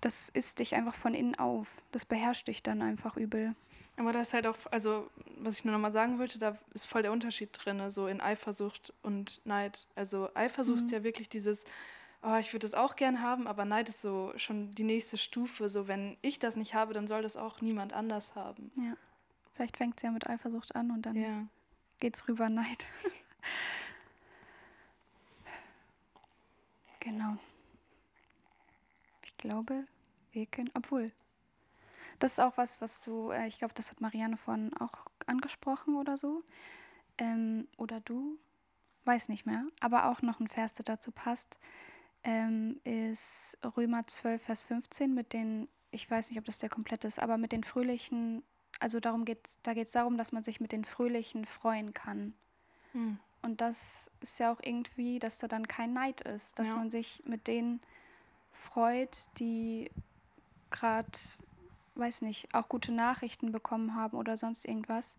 [0.00, 1.68] das isst dich einfach von innen auf.
[1.92, 3.54] Das beherrscht dich dann einfach übel.
[3.96, 7.02] Aber da ist halt auch, also was ich nur nochmal sagen wollte, da ist voll
[7.02, 9.86] der Unterschied drin, so in Eifersucht und Neid.
[9.94, 10.86] Also Eifersucht mhm.
[10.86, 11.64] ist ja wirklich dieses,
[12.22, 15.68] oh, ich würde das auch gern haben, aber Neid ist so schon die nächste Stufe.
[15.68, 18.70] So, wenn ich das nicht habe, dann soll das auch niemand anders haben.
[18.76, 18.96] Ja.
[19.54, 21.46] Vielleicht fängt es ja mit Eifersucht an und dann ja
[22.00, 22.88] geht's rüber Neid.
[27.00, 27.38] Genau.
[29.24, 29.86] Ich glaube,
[30.32, 31.12] wir können, obwohl,
[32.18, 35.96] das ist auch was, was du, äh, ich glaube, das hat Marianne vorhin auch angesprochen
[35.96, 36.44] oder so.
[37.18, 38.38] Ähm, oder du,
[39.04, 39.64] weiß nicht mehr.
[39.80, 41.58] Aber auch noch ein Vers, der dazu passt,
[42.22, 47.08] ähm, ist Römer 12, Vers 15 mit den, ich weiß nicht, ob das der komplette
[47.08, 48.42] ist, aber mit den fröhlichen,
[48.80, 52.34] also darum geht da geht es darum, dass man sich mit den fröhlichen freuen kann.
[52.92, 53.18] Hm.
[53.42, 56.76] Und das ist ja auch irgendwie, dass da dann kein Neid ist, dass ja.
[56.76, 57.80] man sich mit denen
[58.52, 59.90] freut, die
[60.70, 61.18] gerade,
[61.94, 65.16] weiß nicht, auch gute Nachrichten bekommen haben oder sonst irgendwas.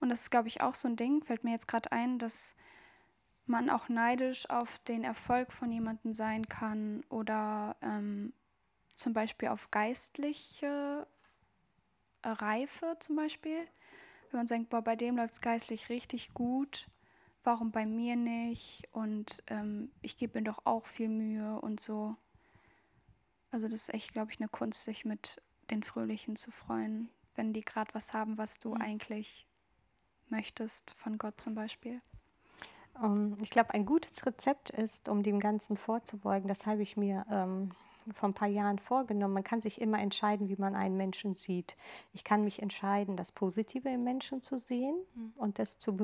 [0.00, 2.54] Und das ist, glaube ich, auch so ein Ding, fällt mir jetzt gerade ein, dass
[3.46, 8.32] man auch neidisch auf den Erfolg von jemandem sein kann oder ähm,
[8.94, 11.06] zum Beispiel auf geistliche
[12.22, 13.66] Reife zum Beispiel.
[14.30, 16.88] Wenn man denkt, boah, bei dem läuft es geistlich richtig gut,
[17.44, 18.88] warum bei mir nicht?
[18.92, 22.16] Und ähm, ich gebe mir doch auch viel Mühe und so.
[23.50, 27.52] Also das ist echt, glaube ich, eine Kunst, sich mit den Fröhlichen zu freuen, wenn
[27.52, 28.82] die gerade was haben, was du mhm.
[28.82, 29.46] eigentlich
[30.28, 32.00] möchtest, von Gott zum Beispiel.
[32.94, 36.96] Um, ähm, ich glaube, ein gutes Rezept ist, um dem Ganzen vorzubeugen, das habe ich
[36.96, 37.70] mir ähm,
[38.12, 39.34] vor ein paar Jahren vorgenommen.
[39.34, 41.76] Man kann sich immer entscheiden, wie man einen Menschen sieht.
[42.12, 45.32] Ich kann mich entscheiden, das Positive im Menschen zu sehen mhm.
[45.36, 45.96] und das zu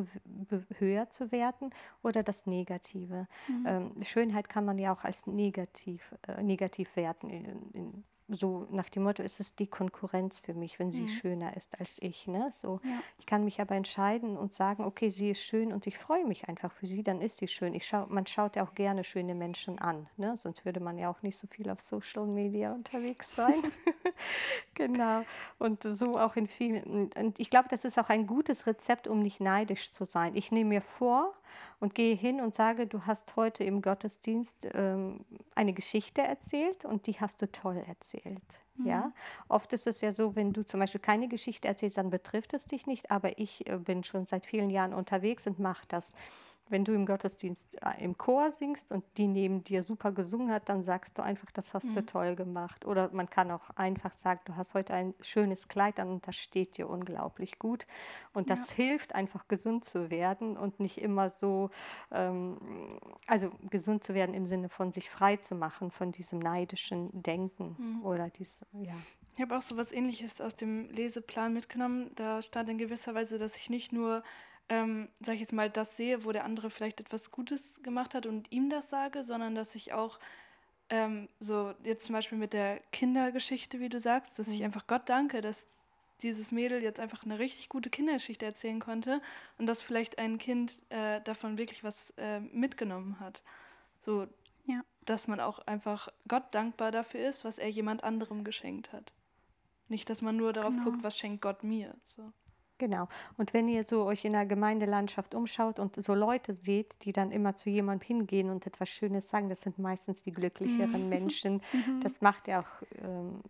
[0.78, 1.70] höher zu werten
[2.02, 3.26] oder das Negative.
[3.48, 3.66] Mhm.
[3.66, 8.88] Ähm, Schönheit kann man ja auch als negativ, äh, negativ werten in, in so nach
[8.88, 11.08] dem Motto, ist es die Konkurrenz für mich, wenn sie mhm.
[11.08, 12.26] schöner ist als ich.
[12.26, 12.48] Ne?
[12.52, 13.00] So, ja.
[13.18, 16.48] Ich kann mich aber entscheiden und sagen, okay, sie ist schön und ich freue mich
[16.48, 17.74] einfach für sie, dann ist sie schön.
[17.74, 20.36] Ich schau, man schaut ja auch gerne schöne Menschen an, ne?
[20.36, 23.54] sonst würde man ja auch nicht so viel auf Social Media unterwegs sein.
[24.74, 25.24] genau.
[25.58, 27.10] Und so auch in vielen.
[27.12, 30.34] Und ich glaube, das ist auch ein gutes Rezept, um nicht neidisch zu sein.
[30.34, 31.34] Ich nehme mir vor,
[31.80, 37.06] und gehe hin und sage, du hast heute im Gottesdienst ähm, eine Geschichte erzählt und
[37.06, 38.13] die hast du toll erzählt.
[38.76, 38.86] Mhm.
[38.86, 39.12] Ja,
[39.48, 42.66] oft ist es ja so, wenn du zum Beispiel keine Geschichte erzählst, dann betrifft es
[42.66, 46.14] dich nicht, aber ich äh, bin schon seit vielen Jahren unterwegs und mache das
[46.68, 50.68] wenn du im Gottesdienst äh, im Chor singst und die neben dir super gesungen hat,
[50.68, 51.94] dann sagst du einfach, das hast mhm.
[51.94, 52.84] du toll gemacht.
[52.86, 56.36] Oder man kann auch einfach sagen, du hast heute ein schönes Kleid an und das
[56.36, 57.86] steht dir unglaublich gut.
[58.32, 58.76] Und das ja.
[58.76, 61.70] hilft einfach gesund zu werden und nicht immer so,
[62.10, 67.22] ähm, also gesund zu werden im Sinne von sich frei zu machen von diesem neidischen
[67.22, 68.04] Denken mhm.
[68.04, 68.94] oder diesem, ja.
[69.36, 72.12] Ich habe auch so was ähnliches aus dem Leseplan mitgenommen.
[72.14, 74.22] Da stand in gewisser Weise, dass ich nicht nur
[74.68, 78.26] ähm, sag ich jetzt mal, das sehe, wo der andere vielleicht etwas Gutes gemacht hat
[78.26, 80.18] und ihm das sage, sondern dass ich auch
[80.90, 84.54] ähm, so jetzt zum Beispiel mit der Kindergeschichte, wie du sagst, dass mhm.
[84.54, 85.68] ich einfach Gott danke, dass
[86.22, 89.20] dieses Mädel jetzt einfach eine richtig gute Kindergeschichte erzählen konnte
[89.58, 93.42] und dass vielleicht ein Kind äh, davon wirklich was äh, mitgenommen hat.
[94.02, 94.26] So,
[94.66, 94.82] ja.
[95.04, 99.12] dass man auch einfach Gott dankbar dafür ist, was er jemand anderem geschenkt hat.
[99.88, 100.84] Nicht, dass man nur darauf genau.
[100.84, 101.94] guckt, was schenkt Gott mir.
[102.04, 102.32] So.
[102.84, 103.08] Genau.
[103.38, 107.30] Und wenn ihr so euch in der Gemeindelandschaft umschaut und so Leute seht, die dann
[107.32, 111.08] immer zu jemandem hingehen und etwas Schönes sagen, das sind meistens die glücklicheren mhm.
[111.08, 111.62] Menschen.
[111.74, 112.00] Mhm.
[112.00, 113.40] Das macht ja auch, ähm,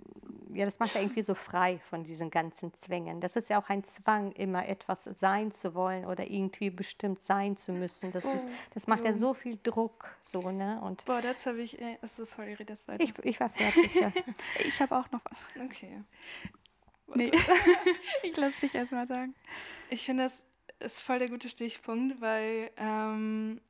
[0.55, 3.21] ja, das macht ja irgendwie so frei von diesen ganzen Zwängen.
[3.21, 7.57] Das ist ja auch ein Zwang, immer etwas sein zu wollen oder irgendwie bestimmt sein
[7.57, 8.13] zu müssen.
[8.13, 10.81] Das, ist, oh, das macht ja so viel Druck, so, ne?
[10.83, 13.03] Und Boah, dazu habe ich, äh, sorry, red das weiter.
[13.05, 14.13] Ich, ich war fertig, ja.
[14.67, 15.45] ich habe auch noch was.
[15.63, 16.01] Okay.
[17.15, 17.31] Nee,
[18.23, 19.35] ich lasse dich erstmal sagen.
[19.91, 20.45] Ich finde, das
[20.81, 23.61] ist voll der gute Stichpunkt, weil ähm,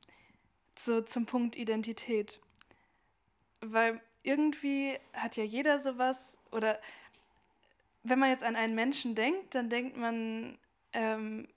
[0.77, 2.39] so zum Punkt Identität.
[3.61, 6.79] Weil irgendwie hat ja jeder sowas, oder
[8.03, 10.57] wenn man jetzt an einen Menschen denkt, dann denkt man
[10.93, 11.47] ähm,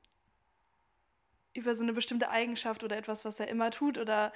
[1.55, 4.33] über so eine bestimmte Eigenschaft oder etwas, was er immer tut oder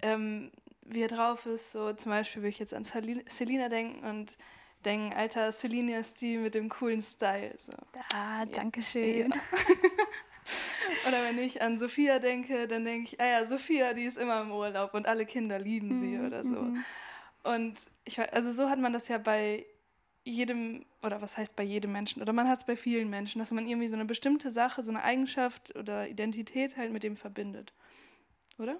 [0.00, 0.50] ähm,
[0.82, 1.72] wie er drauf ist.
[1.72, 4.36] So zum Beispiel würde ich jetzt an Selina denken und
[4.84, 7.54] denken, alter, Celine ist die mit dem coolen Style.
[7.58, 7.72] So.
[8.14, 9.30] Ah, danke schön.
[9.30, 9.36] Ja.
[11.08, 14.42] Oder wenn ich an Sophia denke, dann denke ich, ah ja, Sophia, die ist immer
[14.42, 16.26] im Urlaub und alle Kinder lieben sie mhm.
[16.26, 16.60] oder so.
[16.60, 16.84] Mhm.
[17.44, 19.66] Und ich also so hat man das ja bei
[20.24, 23.50] jedem, oder was heißt bei jedem Menschen, oder man hat es bei vielen Menschen, dass
[23.50, 27.72] man irgendwie so eine bestimmte Sache, so eine Eigenschaft oder Identität halt mit dem verbindet.
[28.58, 28.76] Oder?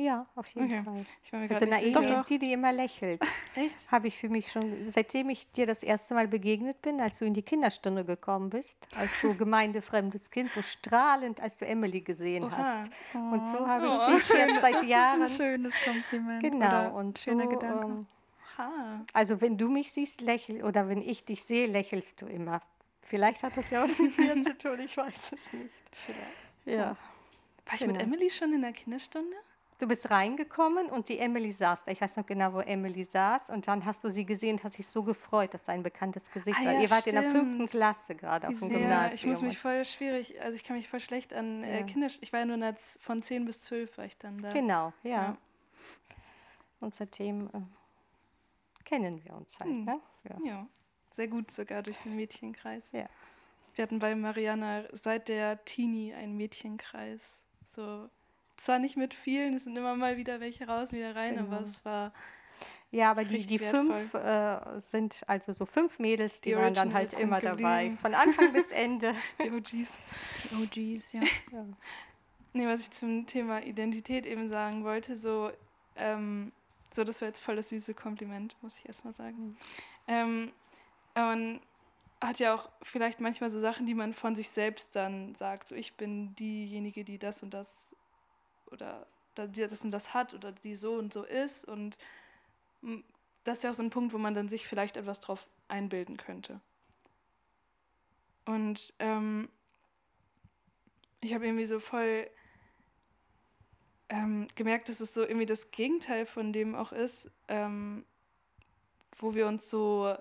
[0.00, 1.04] Ja, auf jeden okay.
[1.30, 1.46] Fall.
[1.50, 3.22] also Naomi ist die, die immer lächelt.
[3.54, 3.74] Echt?
[3.92, 7.26] Habe ich für mich schon, seitdem ich dir das erste Mal begegnet bin, als du
[7.26, 12.44] in die Kinderstunde gekommen bist, als so gemeindefremdes Kind, so strahlend, als du Emily gesehen
[12.44, 12.56] Oha.
[12.56, 12.90] hast.
[13.14, 13.18] Oh.
[13.18, 14.16] Und so habe ich oh.
[14.16, 15.20] sie schon seit Jahren.
[15.20, 16.42] Das ist ein schönes Kompliment.
[16.42, 16.66] Genau.
[16.66, 17.86] Oder und schöner so, Gedanke.
[17.86, 18.06] Ähm,
[19.12, 22.62] also wenn du mich siehst, lächel oder wenn ich dich sehe, lächelst du immer.
[23.02, 25.68] Vielleicht hat das ja was mit mir zu tun, ich weiß es nicht.
[26.06, 26.20] Vielleicht.
[26.64, 26.96] Ja.
[27.66, 27.92] War ich genau.
[27.92, 29.36] mit Emily schon in der Kinderstunde?
[29.80, 31.92] Du bist reingekommen und die Emily saß da.
[31.92, 33.50] Ich weiß noch genau, wo Emily saß.
[33.50, 36.30] Und dann hast du sie gesehen und hast dich so gefreut, dass du ein bekanntes
[36.30, 36.72] Gesicht ah, war.
[36.74, 37.16] Ja, Ihr wart stimmt.
[37.16, 39.14] in der fünften Klasse gerade auf dem ja, Gymnasium.
[39.16, 41.86] Ich muss mich voll schwierig, also ich kann mich voll schlecht an äh, ja.
[41.86, 44.50] Kinder, ich war ja nur von zehn bis zwölf war ich dann da.
[44.50, 45.10] Genau, ja.
[45.10, 45.36] ja.
[46.80, 47.60] Und seitdem äh,
[48.84, 49.84] kennen wir uns halt, hm.
[49.84, 50.00] ne?
[50.44, 50.66] Ja.
[51.10, 52.84] sehr gut sogar durch den Mädchenkreis.
[52.92, 53.08] Ja.
[53.74, 57.40] Wir hatten bei Mariana seit der Teenie einen Mädchenkreis.
[57.74, 58.10] So
[58.60, 61.46] zwar nicht mit vielen, es sind immer mal wieder welche raus, wieder rein, genau.
[61.48, 62.12] aber es war.
[62.92, 66.92] Ja, aber die, die fünf äh, sind also so fünf Mädels, die, die waren dann
[66.92, 67.96] halt immer dabei.
[68.02, 69.14] Von Anfang bis Ende.
[69.40, 69.92] Die OGs.
[70.50, 71.20] Die OGs, ja.
[71.52, 71.66] ja.
[72.52, 75.52] Nee, was ich zum Thema Identität eben sagen wollte, so,
[75.94, 76.50] ähm,
[76.90, 79.36] so das war jetzt voll das süße Kompliment, muss ich erstmal sagen.
[79.38, 79.56] Mhm.
[80.08, 80.52] Ähm,
[81.14, 81.60] man
[82.20, 85.76] hat ja auch vielleicht manchmal so Sachen, die man von sich selbst dann sagt, so
[85.76, 87.89] ich bin diejenige, die das und das
[88.70, 91.64] oder das und das hat oder die so und so ist.
[91.64, 91.96] Und
[93.44, 96.16] das ist ja auch so ein Punkt, wo man dann sich vielleicht etwas drauf einbilden
[96.16, 96.60] könnte.
[98.44, 99.48] Und ähm,
[101.20, 102.28] ich habe irgendwie so voll
[104.08, 108.04] ähm, gemerkt, dass es so irgendwie das Gegenteil von dem auch ist, ähm,
[109.18, 110.16] wo wir uns so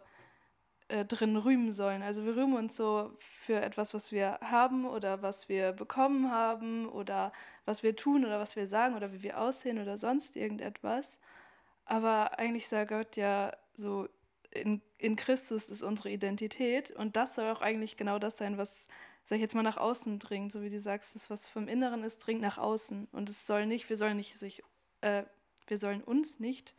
[0.89, 2.01] äh, drin rühmen sollen.
[2.01, 6.89] Also wir rühmen uns so für etwas, was wir haben oder was wir bekommen haben
[6.89, 7.31] oder
[7.65, 11.17] was wir tun oder was wir sagen oder wie wir aussehen oder sonst irgendetwas.
[11.85, 14.09] Aber eigentlich sagt Gott ja so,
[14.51, 18.87] in, in Christus ist unsere Identität und das soll auch eigentlich genau das sein, was,
[19.25, 20.51] sag ich jetzt mal, nach außen dringt.
[20.51, 23.07] So wie du sagst, das, was vom Inneren ist, dringt nach außen.
[23.11, 24.63] Und es soll nicht, wir sollen nicht sich,
[25.01, 25.23] äh,
[25.67, 26.73] wir sollen uns nicht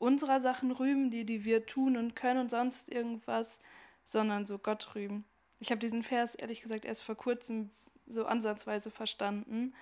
[0.00, 3.60] unserer Sachen rühmen, die, die wir tun und können und sonst irgendwas,
[4.04, 5.24] sondern so Gott rühmen.
[5.60, 7.70] Ich habe diesen Vers ehrlich gesagt erst vor kurzem
[8.06, 9.74] so ansatzweise verstanden.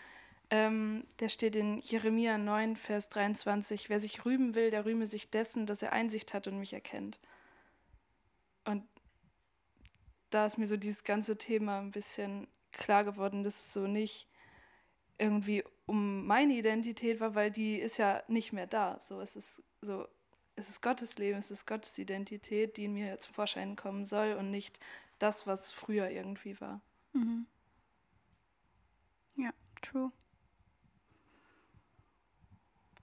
[0.51, 3.89] Ähm, der steht in Jeremia 9, Vers 23.
[3.89, 7.21] Wer sich rühmen will, der rühme sich dessen, dass er Einsicht hat und mich erkennt.
[8.65, 8.83] Und
[10.31, 14.27] da ist mir so dieses ganze Thema ein bisschen klar geworden, dass es so nicht
[15.17, 19.01] irgendwie um meine Identität war, weil die ist ja nicht mehr da.
[19.01, 20.07] So, es ist so,
[20.55, 24.35] es ist Gottes Leben, es ist Gottes Identität, die in mir zum Vorschein kommen soll
[24.35, 24.79] und nicht
[25.19, 26.81] das, was früher irgendwie war.
[27.15, 27.47] Mhm.
[29.37, 30.13] Ja, true.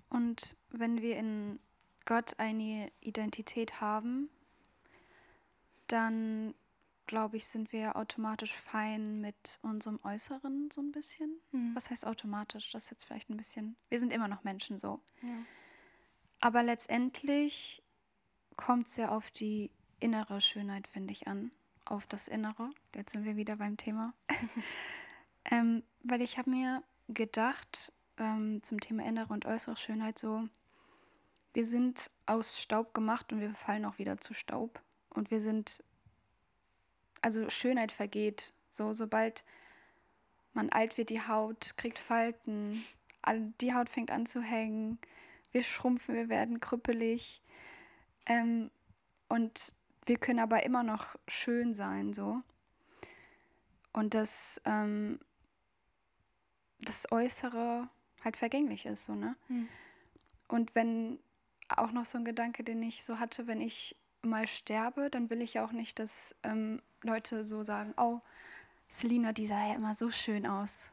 [0.09, 1.59] Und wenn wir in
[2.05, 4.29] Gott eine Identität haben,
[5.87, 6.53] dann
[7.05, 11.39] glaube ich, sind wir automatisch fein mit unserem Äußeren so ein bisschen.
[11.51, 11.75] Mhm.
[11.75, 12.71] Was heißt automatisch?
[12.71, 13.75] Das ist jetzt vielleicht ein bisschen.
[13.89, 14.99] Wir sind immer noch Menschen so.
[15.21, 15.37] Ja.
[16.39, 17.81] Aber letztendlich
[18.57, 21.51] kommt es ja auf die innere Schönheit, finde ich, an.
[21.85, 22.71] Auf das Innere.
[22.95, 24.13] Jetzt sind wir wieder beim Thema.
[25.51, 30.47] ähm, weil ich habe mir gedacht, ähm, zum Thema innere und äußere Schönheit so,
[31.53, 34.81] wir sind aus Staub gemacht und wir fallen auch wieder zu Staub.
[35.09, 35.83] Und wir sind
[37.25, 38.53] also Schönheit vergeht.
[38.71, 39.43] So, sobald
[40.53, 42.85] man alt wird, die Haut kriegt Falten,
[43.59, 44.99] die Haut fängt an zu hängen,
[45.51, 47.41] wir schrumpfen, wir werden krüppelig.
[48.27, 48.69] Ähm,
[49.27, 49.73] und
[50.05, 52.41] wir können aber immer noch schön sein, so.
[53.91, 55.19] Und dass ähm,
[56.81, 57.89] das Äußere
[58.23, 59.35] halt vergänglich ist, so, ne?
[59.47, 59.67] Hm.
[60.47, 61.17] Und wenn
[61.69, 65.41] auch noch so ein Gedanke, den ich so hatte, wenn ich mal sterbe, dann will
[65.41, 68.19] ich auch nicht, dass ähm, Leute so sagen, oh,
[68.89, 70.89] Selina, die sah ja immer so schön aus.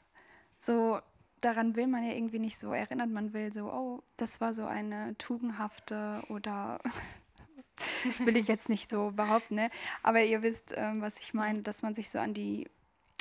[0.61, 1.01] So,
[1.41, 3.11] daran will man ja irgendwie nicht so erinnert.
[3.11, 6.81] Man will so, oh, das war so eine tugendhafte oder
[8.25, 9.71] will ich jetzt nicht so behaupten, ne?
[10.03, 12.69] Aber ihr wisst, ähm, was ich meine, dass man sich so an die,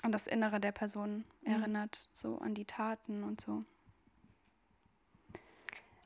[0.03, 1.51] an das Innere der Person mhm.
[1.51, 3.63] erinnert, so an die Taten und so.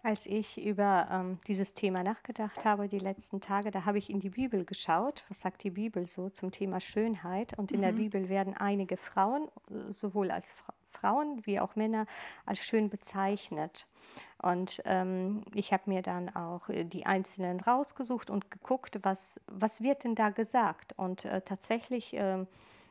[0.06, 4.20] Als ich über ähm, dieses Thema nachgedacht habe die letzten Tage, da habe ich in
[4.20, 5.24] die Bibel geschaut.
[5.30, 7.58] Was sagt die Bibel so zum Thema Schönheit?
[7.58, 7.86] Und in mhm.
[7.86, 9.48] der Bibel werden einige Frauen,
[9.94, 12.06] sowohl als Fra Frauen wie auch Männer,
[12.46, 13.88] als schön bezeichnet.
[14.38, 19.82] Und ähm, ich habe mir dann auch äh, die einzelnen rausgesucht und geguckt, was, was
[19.82, 20.94] wird denn da gesagt.
[20.98, 22.46] Und äh, tatsächlich äh,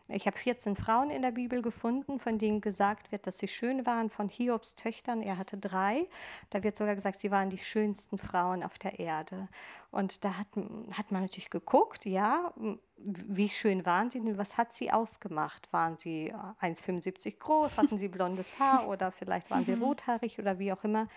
[0.09, 3.86] ich habe 14 Frauen in der Bibel gefunden, von denen gesagt wird, dass sie schön
[3.86, 5.22] waren, von Hiobs Töchtern.
[5.22, 6.07] Er hatte drei.
[6.50, 9.48] Da wird sogar gesagt, sie waren die schönsten Frauen auf der Erde.
[9.90, 10.48] Und da hat,
[10.92, 12.52] hat man natürlich geguckt, ja,
[12.98, 14.36] wie schön waren sie denn?
[14.36, 15.72] Was hat sie ausgemacht?
[15.72, 17.78] Waren sie 1,75 groß?
[17.78, 18.88] Hatten sie blondes Haar?
[18.88, 19.84] Oder vielleicht waren sie mhm.
[19.84, 21.09] rothaarig oder wie auch immer?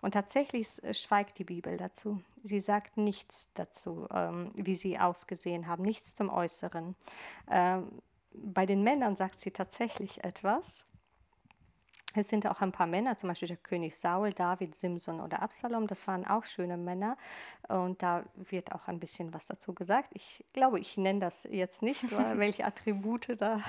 [0.00, 2.22] Und tatsächlich schweigt die Bibel dazu.
[2.44, 6.94] Sie sagt nichts dazu, ähm, wie sie ausgesehen haben, nichts zum Äußeren.
[7.50, 7.88] Ähm,
[8.32, 10.84] bei den Männern sagt sie tatsächlich etwas.
[12.14, 15.86] Es sind auch ein paar Männer, zum Beispiel der König Saul, David, Simson oder Absalom,
[15.86, 17.18] das waren auch schöne Männer.
[17.68, 20.10] Und da wird auch ein bisschen was dazu gesagt.
[20.14, 22.02] Ich glaube, ich nenne das jetzt nicht,
[22.38, 23.60] welche Attribute da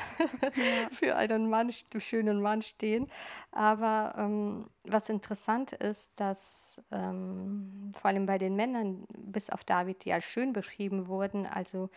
[0.93, 3.12] für einen Mann, schönen Mann stehen.
[3.51, 10.05] Aber ähm, was interessant ist, dass ähm, vor allem bei den Männern, bis auf David,
[10.05, 11.89] die als schön beschrieben wurden, also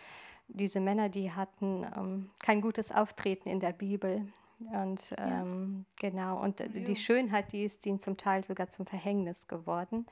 [0.55, 4.27] diese Männer, die hatten ähm, kein gutes Auftreten in der Bibel.
[4.73, 6.11] Und ähm, ja.
[6.11, 6.67] genau, und ja.
[6.69, 10.07] die Schönheit, die ist ihnen zum Teil sogar zum Verhängnis geworden.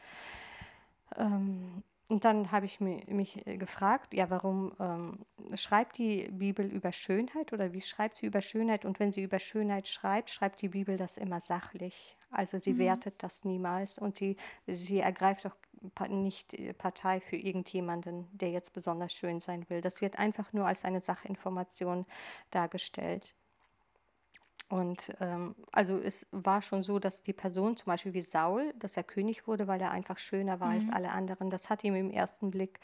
[1.17, 5.21] Ähm, und dann habe ich mich, mich, äh, gefragt, ja, warum ähm,
[5.55, 8.85] schreibt die Bibel über Schönheit oder wie schreibt sie über Schönheit?
[8.85, 12.17] Und wenn sie über Schönheit schreibt, schreibt die Bibel das immer sachlich.
[12.33, 12.79] Also sie mhm.
[12.79, 14.37] wertet das niemals und sie,
[14.67, 15.55] sie ergreift auch
[16.09, 19.81] nicht äh, Partei für irgendjemanden, der jetzt besonders schön sein will.
[19.81, 22.07] Das wird einfach nur als eine Sachinformation
[22.51, 23.35] dargestellt.
[24.71, 28.97] Und ähm, also es war schon so, dass die Person zum Beispiel wie Saul, dass
[28.97, 30.75] er König wurde, weil er einfach schöner war mhm.
[30.75, 31.51] als alle anderen.
[31.51, 32.79] Das hat ihm im ersten Blick,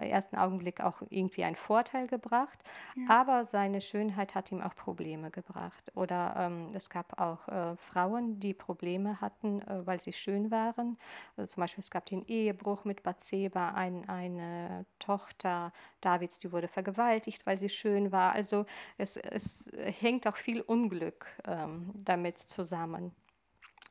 [0.00, 2.58] äh, ersten Augenblick auch irgendwie einen Vorteil gebracht.
[2.96, 3.20] Ja.
[3.20, 5.92] Aber seine Schönheit hat ihm auch Probleme gebracht.
[5.94, 10.98] Oder ähm, es gab auch äh, Frauen, die Probleme hatten, äh, weil sie schön waren.
[11.36, 16.66] Also zum Beispiel es gab den Ehebruch mit Bathseba, ein, eine Tochter Davids, die wurde
[16.66, 18.32] vergewaltigt, weil sie schön war.
[18.32, 18.66] Also
[18.98, 19.70] es, es
[20.00, 23.12] hängt auch viel Unglück ähm, damit zusammen.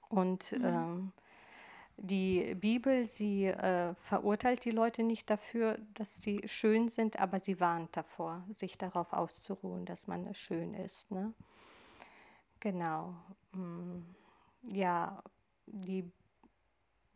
[0.09, 0.65] Und mhm.
[0.65, 1.11] ähm,
[2.01, 7.59] die Bibel, sie äh, verurteilt die Leute nicht dafür, dass sie schön sind, aber sie
[7.59, 11.11] warnt davor, sich darauf auszuruhen, dass man schön ist.
[11.11, 11.33] Ne?
[12.61, 13.15] Genau.
[13.51, 13.99] Mm,
[14.63, 15.21] ja,
[15.65, 16.09] die,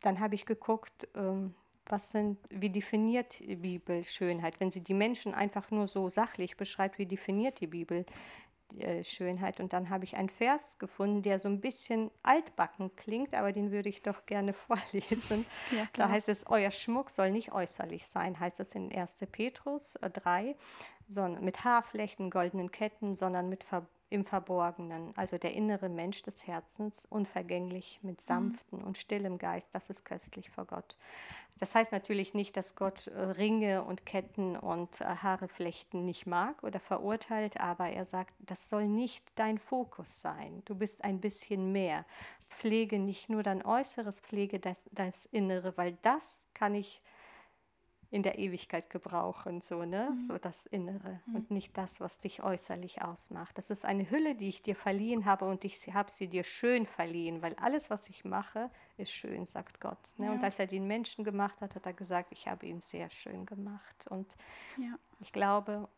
[0.01, 1.55] dann habe ich geguckt, ähm,
[1.85, 4.59] was sind, wie definiert die Bibel Schönheit?
[4.59, 8.05] Wenn sie die Menschen einfach nur so sachlich beschreibt, wie definiert die Bibel
[8.79, 9.59] äh, Schönheit.
[9.59, 13.71] Und dann habe ich einen Vers gefunden, der so ein bisschen altbacken klingt, aber den
[13.71, 15.45] würde ich doch gerne vorlesen.
[15.71, 19.17] Ja, da heißt es, euer Schmuck soll nicht äußerlich sein, heißt es in 1.
[19.31, 20.55] Petrus 3, äh,
[21.07, 26.45] sondern mit Haarflechten, goldenen Ketten, sondern mit Ver im Verborgenen, also der innere Mensch des
[26.45, 28.23] Herzens, unvergänglich, mit mhm.
[28.23, 30.97] sanftem und stillem Geist, das ist köstlich vor Gott.
[31.59, 36.27] Das heißt natürlich nicht, dass Gott äh, Ringe und Ketten und äh, Haare flechten nicht
[36.27, 40.61] mag oder verurteilt, aber er sagt, das soll nicht dein Fokus sein.
[40.65, 42.05] Du bist ein bisschen mehr.
[42.49, 47.01] Pflege nicht nur dein Äußeres, pflege das, das Innere, weil das kann ich
[48.13, 50.11] in der Ewigkeit gebrauchen, so, ne?
[50.11, 50.27] Mhm.
[50.27, 51.35] So das Innere mhm.
[51.35, 53.57] und nicht das, was dich äußerlich ausmacht.
[53.57, 56.85] Das ist eine Hülle, die ich dir verliehen habe und ich habe sie dir schön
[56.85, 59.97] verliehen, weil alles, was ich mache, ist schön, sagt Gott.
[60.17, 60.27] Ne?
[60.27, 60.31] Ja.
[60.33, 63.47] Und als er den Menschen gemacht hat, hat er gesagt, ich habe ihn sehr schön
[63.47, 64.05] gemacht.
[64.07, 64.31] Und
[64.77, 64.95] ja.
[65.19, 65.89] ich glaube,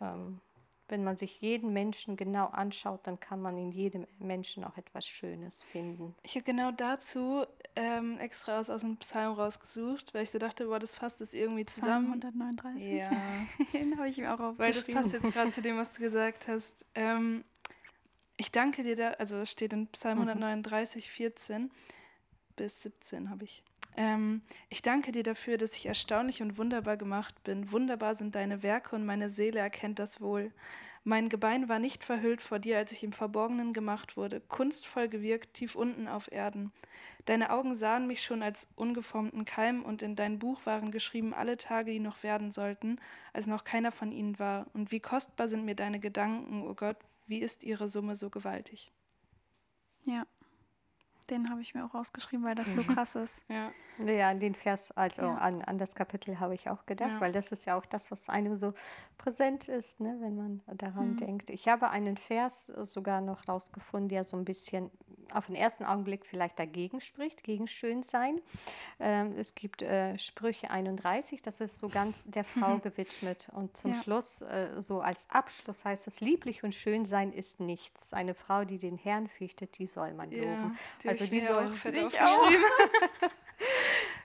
[0.00, 0.40] ähm,
[0.88, 5.06] wenn man sich jeden Menschen genau anschaut, dann kann man in jedem Menschen auch etwas
[5.06, 6.14] Schönes finden.
[6.22, 10.66] Ich habe genau dazu ähm, extra aus, aus dem Psalm rausgesucht, weil ich so dachte,
[10.66, 12.20] boah, das passt das irgendwie zusammen.
[12.20, 12.92] Psalm 139.
[12.92, 13.10] Ja.
[13.72, 14.58] Den habe ich mir auch aufgeschrieben.
[14.58, 16.84] Weil das passt jetzt gerade zu dem, was du gesagt hast.
[16.94, 17.42] Ähm,
[18.36, 21.70] ich danke dir da, also es steht in Psalm 139, 14
[22.54, 23.62] bis 17 habe ich.
[23.96, 27.72] Ähm, ich danke dir dafür, dass ich erstaunlich und wunderbar gemacht bin.
[27.72, 30.52] Wunderbar sind deine Werke und meine Seele erkennt das wohl.
[31.02, 35.54] Mein Gebein war nicht verhüllt vor dir, als ich im Verborgenen gemacht wurde, kunstvoll gewirkt,
[35.54, 36.72] tief unten auf Erden.
[37.26, 41.56] Deine Augen sahen mich schon als ungeformten Keim, und in dein Buch waren geschrieben alle
[41.56, 43.00] Tage, die noch werden sollten,
[43.32, 44.66] als noch keiner von ihnen war.
[44.74, 46.96] Und wie kostbar sind mir deine Gedanken, o oh Gott,
[47.28, 48.90] wie ist ihre Summe so gewaltig?
[50.04, 50.26] Ja.
[51.30, 53.44] Den habe ich mir auch rausgeschrieben, weil das so krass ist.
[53.48, 55.34] Ja, ja an den Vers, also ja.
[55.36, 57.20] an, an das Kapitel habe ich auch gedacht, ja.
[57.20, 58.74] weil das ist ja auch das, was einem so
[59.18, 61.16] präsent ist, ne, wenn man daran mhm.
[61.16, 61.50] denkt.
[61.50, 64.90] Ich habe einen Vers sogar noch rausgefunden, der so ein bisschen
[65.32, 68.40] auf den ersten Augenblick vielleicht dagegen spricht, gegen Schönsein.
[69.00, 72.82] Ähm, es gibt äh, Sprüche 31, das ist so ganz der Frau mhm.
[72.82, 73.48] gewidmet.
[73.52, 74.02] Und zum ja.
[74.02, 78.12] Schluss, äh, so als Abschluss heißt es, lieblich und schön sein ist nichts.
[78.12, 80.78] Eine Frau, die den Herrn fürchtet, die soll man loben.
[81.02, 82.50] Ja, also die soll ich auch.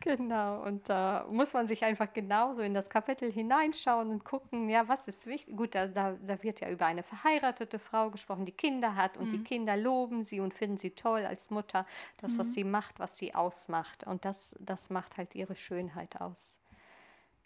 [0.02, 4.88] Genau, und da muss man sich einfach genauso in das Kapitel hineinschauen und gucken, ja,
[4.88, 5.56] was ist wichtig.
[5.56, 9.28] Gut, da, da, da wird ja über eine verheiratete Frau gesprochen, die Kinder hat und
[9.28, 9.32] mhm.
[9.32, 11.86] die Kinder loben sie und finden sie toll als Mutter,
[12.18, 12.38] das, mhm.
[12.40, 14.04] was sie macht, was sie ausmacht.
[14.06, 16.58] Und das, das macht halt ihre Schönheit aus.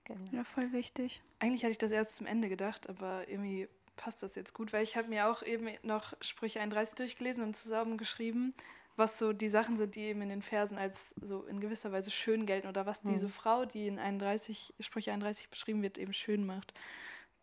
[0.05, 0.31] Genau.
[0.31, 1.21] Ja, voll wichtig.
[1.39, 4.83] Eigentlich hatte ich das erst zum Ende gedacht, aber irgendwie passt das jetzt gut, weil
[4.83, 8.53] ich habe mir auch eben noch Sprüche 31 durchgelesen und zusammengeschrieben
[8.95, 12.11] was so die Sachen sind, die eben in den Versen als so in gewisser Weise
[12.11, 13.13] schön gelten oder was mhm.
[13.13, 16.73] diese Frau, die in 31, Sprüche 31 beschrieben wird, eben schön macht.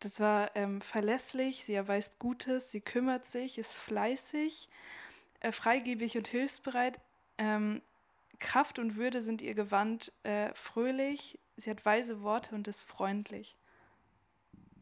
[0.01, 4.69] Das war ähm, verlässlich, sie erweist Gutes, sie kümmert sich, ist fleißig,
[5.41, 6.99] äh, freigebig und hilfsbereit.
[7.39, 7.83] Ähm,
[8.39, 11.39] Kraft und Würde sind ihr Gewand äh, fröhlich.
[11.57, 13.57] Sie hat weise Worte und ist freundlich.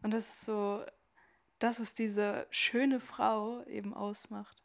[0.03, 0.83] Und das ist so
[1.59, 4.60] das, was diese schöne Frau eben ausmacht.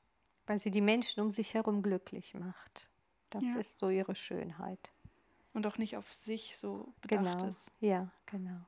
[0.48, 2.90] Weil sie die Menschen um sich herum glücklich macht.
[3.30, 3.60] Das ja.
[3.60, 4.92] ist so ihre Schönheit.
[5.54, 7.48] Und auch nicht auf sich so bedacht genau.
[7.48, 7.72] ist.
[7.80, 8.60] Ja, genau.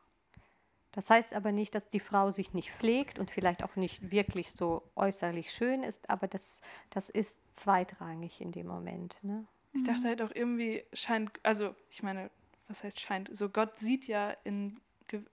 [0.97, 4.51] Das heißt aber nicht, dass die Frau sich nicht pflegt und vielleicht auch nicht wirklich
[4.51, 6.59] so äußerlich schön ist, aber das,
[6.89, 9.19] das ist zweitrangig in dem Moment.
[9.21, 9.45] Ne?
[9.73, 12.31] Ich dachte halt auch irgendwie scheint, also ich meine,
[12.67, 13.29] was heißt scheint?
[13.31, 14.79] So Gott sieht ja in,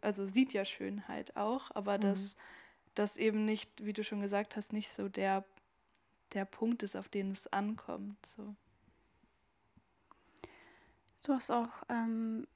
[0.02, 2.02] also sieht ja Schönheit auch, aber mhm.
[2.02, 2.36] dass
[2.94, 5.44] das eben nicht, wie du schon gesagt hast, nicht so der,
[6.34, 8.24] der Punkt ist, auf den es ankommt.
[8.26, 8.54] So.
[11.24, 12.46] Du hast auch ähm,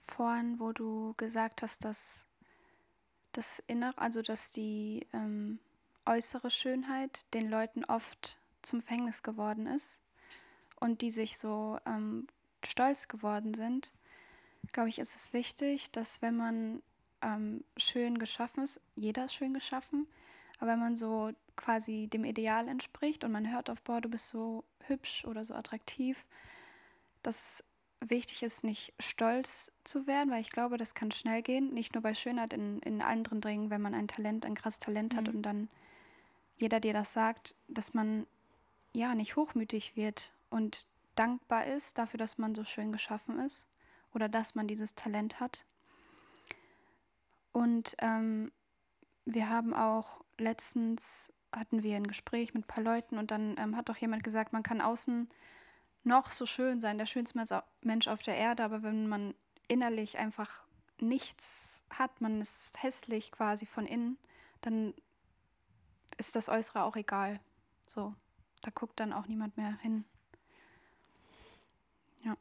[0.00, 2.26] vorhin, wo du gesagt hast, dass
[3.32, 5.58] das Innere, also dass die ähm,
[6.06, 10.00] äußere Schönheit den Leuten oft zum Verhängnis geworden ist
[10.80, 12.26] und die sich so ähm,
[12.64, 13.92] stolz geworden sind,
[14.72, 16.82] glaube ich, ist es wichtig, dass wenn man
[17.22, 20.06] ähm, schön geschaffen ist, jeder ist schön geschaffen,
[20.58, 24.28] aber wenn man so quasi dem Ideal entspricht und man hört auf, boah, du bist
[24.28, 26.26] so hübsch oder so attraktiv,
[27.22, 27.64] dass es
[28.00, 31.72] wichtig ist, nicht stolz zu werden, weil ich glaube, das kann schnell gehen.
[31.72, 35.14] Nicht nur bei Schönheit, in, in anderen Dingen, wenn man ein Talent, ein krasses Talent
[35.14, 35.16] mhm.
[35.16, 35.68] hat und dann
[36.56, 38.26] jeder dir das sagt, dass man
[38.92, 43.66] ja nicht hochmütig wird und dankbar ist dafür, dass man so schön geschaffen ist
[44.14, 45.64] oder dass man dieses Talent hat.
[47.52, 48.52] Und ähm,
[49.24, 53.76] wir haben auch letztens hatten wir ein Gespräch mit ein paar Leuten und dann ähm,
[53.76, 55.28] hat doch jemand gesagt, man kann außen
[56.04, 57.40] noch so schön sein, der schönste
[57.82, 59.34] Mensch auf der Erde, aber wenn man
[59.68, 60.62] innerlich einfach
[61.00, 64.18] nichts hat, man ist hässlich quasi von innen,
[64.60, 64.94] dann
[66.16, 67.40] ist das Äußere auch egal.
[67.88, 68.14] So,
[68.62, 70.04] da guckt dann auch niemand mehr hin.
[72.24, 72.36] Ja.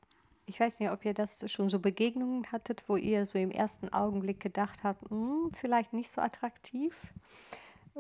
[0.46, 3.92] Ich weiß nicht, ob ihr das schon so Begegnungen hattet, wo ihr so im ersten
[3.92, 6.96] Augenblick gedacht habt, hm, vielleicht nicht so attraktiv.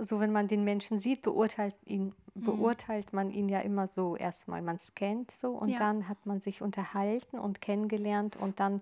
[0.01, 2.43] So, wenn man den Menschen sieht, beurteilt ihn Mhm.
[2.43, 4.61] beurteilt man ihn ja immer so erstmal.
[4.61, 5.77] Man scannt so und ja.
[5.77, 8.81] dann hat man sich unterhalten und kennengelernt und dann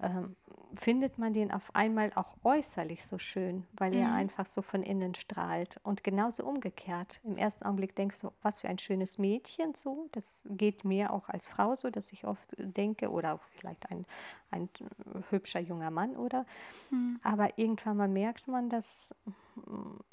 [0.00, 0.36] ähm,
[0.76, 3.98] findet man den auf einmal auch äußerlich so schön, weil mhm.
[3.98, 5.80] er einfach so von innen strahlt.
[5.82, 7.20] Und genauso umgekehrt.
[7.24, 10.08] Im ersten Augenblick denkst du, was für ein schönes Mädchen so.
[10.12, 14.06] Das geht mir auch als Frau so, dass ich oft denke, oder vielleicht ein,
[14.50, 14.68] ein
[15.30, 16.46] hübscher junger Mann, oder?
[16.90, 17.18] Mhm.
[17.22, 19.12] Aber irgendwann mal merkt man, dass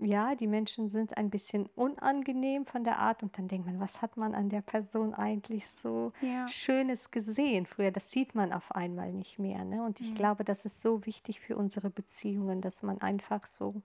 [0.01, 4.01] ja, die Menschen sind ein bisschen unangenehm von der Art und dann denkt man, was
[4.01, 6.47] hat man an der Person eigentlich so ja.
[6.47, 7.91] Schönes gesehen früher?
[7.91, 9.65] Das sieht man auf einmal nicht mehr.
[9.65, 9.83] Ne?
[9.83, 10.15] Und ich mhm.
[10.15, 13.81] glaube, das ist so wichtig für unsere Beziehungen, dass man einfach so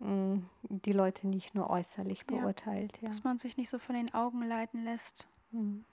[0.00, 2.98] mh, mm, die Leute nicht nur äußerlich beurteilt.
[3.00, 3.08] Ja.
[3.08, 5.26] Dass man sich nicht so von den Augen leiten lässt.
[5.52, 5.84] Mhm.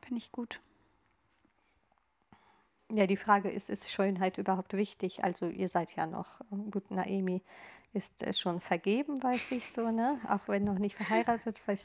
[0.00, 0.60] Finde ich gut.
[2.90, 5.22] Ja, die Frage ist, ist Schönheit überhaupt wichtig?
[5.22, 7.42] Also ihr seid ja noch, ähm, gut, Naemi
[7.92, 10.20] ist äh, schon vergeben, weiß ich so, ne?
[10.28, 11.76] Auch wenn noch nicht verheiratet, bei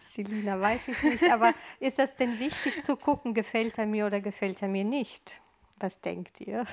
[0.00, 1.24] Selina weiß ich es nicht.
[1.30, 5.40] Aber ist das denn wichtig zu gucken, gefällt er mir oder gefällt er mir nicht?
[5.78, 6.66] Was denkt ihr?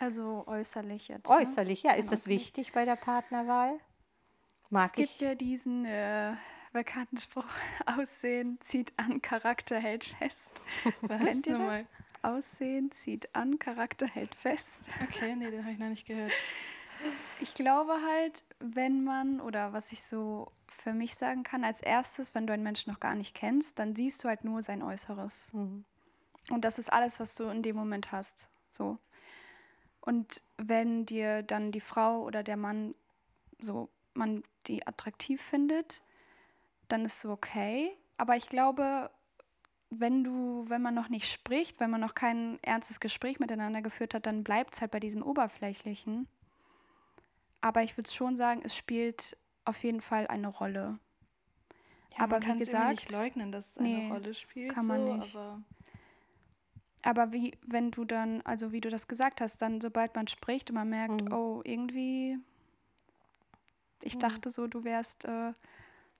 [0.00, 1.28] Also äußerlich jetzt.
[1.28, 1.36] Ne?
[1.36, 1.92] Äußerlich, ja.
[1.92, 3.78] Ist das wichtig bei der Partnerwahl?
[4.70, 5.20] Mag es gibt ich.
[5.20, 6.32] ja diesen äh,
[6.72, 7.46] bekannten Spruch,
[7.86, 10.62] Aussehen zieht an, Charakter hält fest.
[11.06, 11.84] Kennt ihr das?
[12.22, 14.88] Aussehen zieht an, Charakter hält fest.
[15.02, 16.32] Okay, nee, den habe ich noch nicht gehört.
[17.40, 22.34] Ich glaube halt, wenn man, oder was ich so für mich sagen kann, als erstes,
[22.34, 25.52] wenn du einen Menschen noch gar nicht kennst, dann siehst du halt nur sein Äußeres.
[25.52, 25.84] Mhm.
[26.50, 28.48] Und das ist alles, was du in dem Moment hast.
[28.70, 28.98] So.
[30.00, 32.94] Und wenn dir dann die Frau oder der Mann
[33.58, 36.02] so, man die attraktiv findet,
[36.88, 37.96] dann ist so okay.
[38.16, 39.10] Aber ich glaube,
[39.90, 44.14] wenn du, wenn man noch nicht spricht, wenn man noch kein ernstes Gespräch miteinander geführt
[44.14, 46.26] hat, dann bleibt es halt bei diesem Oberflächlichen.
[47.62, 50.98] Aber ich würde schon sagen, es spielt auf jeden Fall eine Rolle.
[52.12, 54.74] Ja, aber man kann wie gesagt, nicht leugnen, dass es eine nee, Rolle spielt.
[54.74, 55.36] Kann man so, nicht.
[55.36, 55.62] Aber,
[57.02, 60.70] aber, wie, wenn du dann, also wie du das gesagt hast, dann sobald man spricht
[60.70, 61.32] und man merkt, mhm.
[61.32, 62.36] oh, irgendwie,
[64.02, 64.20] ich mhm.
[64.20, 65.52] dachte so, du wärst äh,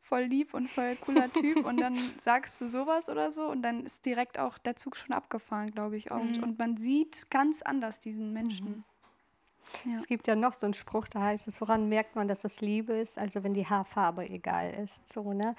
[0.01, 3.85] voll lieb und voll cooler Typ und dann sagst du sowas oder so und dann
[3.85, 6.11] ist direkt auch der Zug schon abgefahren, glaube ich.
[6.11, 6.43] Und, mhm.
[6.45, 8.85] und man sieht ganz anders diesen Menschen.
[9.85, 9.97] Ja.
[9.97, 12.61] Es gibt ja noch so einen Spruch, da heißt es, woran merkt man, dass es
[12.61, 13.19] Liebe ist?
[13.19, 15.13] Also wenn die Haarfarbe egal ist.
[15.13, 15.55] So, ne?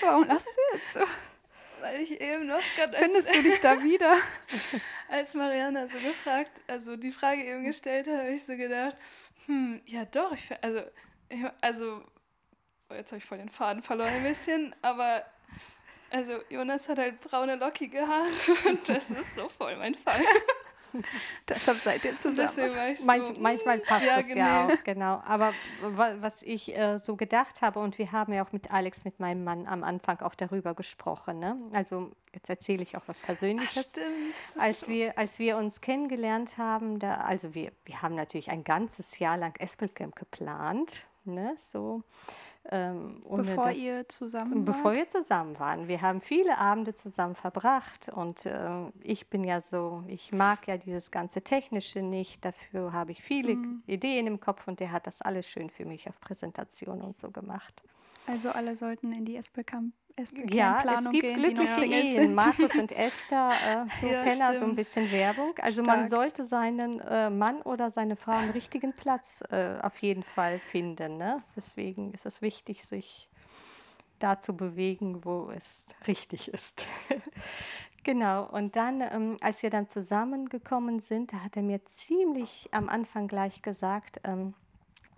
[0.00, 1.00] Warum lachst du jetzt so?
[1.80, 2.96] Weil ich eben noch gerade.
[2.96, 4.16] Findest du dich da wieder?
[5.08, 8.96] als Mariana so gefragt, also die Frage eben gestellt hat, habe ich so gedacht,
[9.46, 10.82] hm, ja doch, ich, also
[11.60, 12.02] also
[12.90, 15.24] jetzt habe ich voll den Faden verloren ein bisschen, aber
[16.10, 18.28] also Jonas hat halt braune, lockige Haare
[18.68, 20.20] und das ist so voll mein Fall.
[21.48, 22.50] Deshalb seid ihr zusammen.
[22.96, 24.40] So, Manch, manchmal passt ja, das genau.
[24.40, 25.22] ja auch, genau.
[25.26, 25.52] Aber
[26.20, 29.44] was ich äh, so gedacht habe, und wir haben ja auch mit Alex, mit meinem
[29.44, 31.38] Mann, am Anfang auch darüber gesprochen.
[31.38, 31.56] Ne?
[31.72, 33.86] Also jetzt erzähle ich auch was Persönliches.
[33.86, 34.34] Ach, stimmt.
[34.58, 34.88] Als, so.
[34.88, 39.36] wir, als wir uns kennengelernt haben, da, also wir, wir haben natürlich ein ganzes Jahr
[39.36, 41.04] lang Espelcamp geplant.
[41.24, 41.54] Ne?
[41.56, 42.02] So
[42.72, 45.88] ähm, bevor das, ihr zusammen Bevor wir zusammen waren.
[45.88, 48.70] Wir haben viele Abende zusammen verbracht und äh,
[49.02, 52.44] ich bin ja so, ich mag ja dieses ganze Technische nicht.
[52.44, 53.82] Dafür habe ich viele mhm.
[53.86, 57.30] Ideen im Kopf und der hat das alles schön für mich auf Präsentation und so
[57.30, 57.82] gemacht.
[58.26, 59.36] Also alle sollten in die
[60.20, 62.34] Espelkamp ja, es gibt glückliche Ehen.
[62.34, 64.58] Markus und Esther, äh, so ja, Penner, stimmt.
[64.58, 65.54] so ein bisschen Werbung.
[65.58, 65.98] Also Stark.
[65.98, 70.58] man sollte seinen äh, Mann oder seine Frau am richtigen Platz äh, auf jeden Fall
[70.58, 71.16] finden.
[71.16, 71.42] Ne?
[71.56, 73.28] Deswegen ist es wichtig, sich
[74.18, 76.86] da zu bewegen, wo es richtig ist.
[78.04, 82.88] genau, und dann, ähm, als wir dann zusammengekommen sind, da hat er mir ziemlich am
[82.88, 84.54] Anfang gleich gesagt, ähm,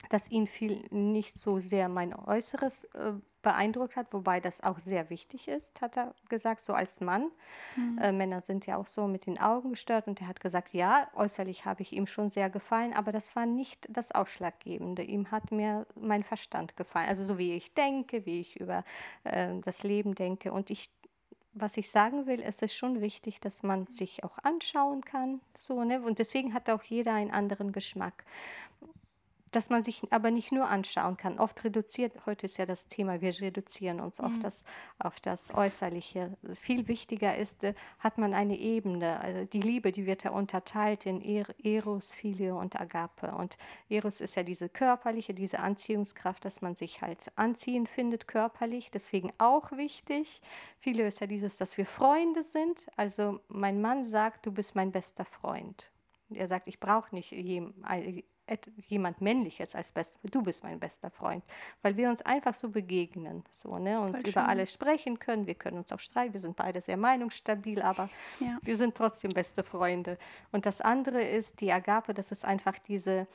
[0.08, 3.12] dass ihn viel nicht so sehr mein Äußeres äh,
[3.42, 7.30] beeindruckt hat, wobei das auch sehr wichtig ist, hat er gesagt, so als Mann.
[7.76, 7.98] Mhm.
[7.98, 11.08] Äh, Männer sind ja auch so mit den Augen gestört und er hat gesagt, ja,
[11.14, 15.02] äußerlich habe ich ihm schon sehr gefallen, aber das war nicht das Ausschlaggebende.
[15.02, 18.84] Ihm hat mir mein Verstand gefallen, also so wie ich denke, wie ich über
[19.24, 20.90] äh, das Leben denke und ich
[21.54, 25.42] was ich sagen will, es ist schon wichtig, dass man sich auch anschauen kann.
[25.58, 26.00] So, ne?
[26.00, 28.24] Und deswegen hat auch jeder einen anderen Geschmack
[29.52, 31.38] dass man sich aber nicht nur anschauen kann.
[31.38, 34.24] Oft reduziert, heute ist ja das Thema, wir reduzieren uns mhm.
[34.24, 34.64] auf, das,
[34.98, 36.36] auf das Äußerliche.
[36.58, 39.20] Viel wichtiger ist, äh, hat man eine Ebene.
[39.20, 41.20] Also die Liebe, die wird ja unterteilt in
[41.62, 43.32] Eros, Filio und Agape.
[43.32, 43.56] Und
[43.88, 48.90] Eros ist ja diese körperliche, diese Anziehungskraft, dass man sich halt anziehen findet, körperlich.
[48.90, 50.40] Deswegen auch wichtig.
[50.80, 52.86] Filio ist ja dieses, dass wir Freunde sind.
[52.96, 55.90] Also mein Mann sagt, du bist mein bester Freund.
[56.34, 57.32] Er sagt, ich brauche nicht
[58.88, 61.44] jemand Männliches als best, du bist mein bester Freund,
[61.82, 64.00] weil wir uns einfach so begegnen so, ne?
[64.00, 64.42] und Voll über schön.
[64.42, 65.46] alles sprechen können.
[65.46, 68.08] Wir können uns auch streiten, wir sind beide sehr meinungsstabil, aber
[68.40, 68.58] ja.
[68.62, 70.18] wir sind trotzdem beste Freunde.
[70.50, 73.26] Und das andere ist die Agape, das ist einfach diese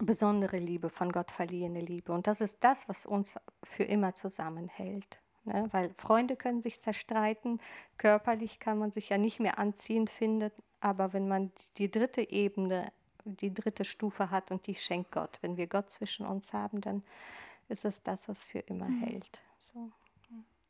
[0.00, 2.12] besondere Liebe, von Gott verliehene Liebe.
[2.12, 3.34] Und das ist das, was uns
[3.64, 5.20] für immer zusammenhält.
[5.44, 5.68] Ne?
[5.72, 7.60] Weil Freunde können sich zerstreiten,
[7.96, 12.92] körperlich kann man sich ja nicht mehr anziehend finden, aber wenn man die dritte Ebene
[13.28, 15.38] die dritte Stufe hat und die schenkt Gott.
[15.40, 17.02] Wenn wir Gott zwischen uns haben, dann
[17.68, 19.02] ist es das, was für immer mhm.
[19.02, 19.40] hält.
[19.58, 19.90] So.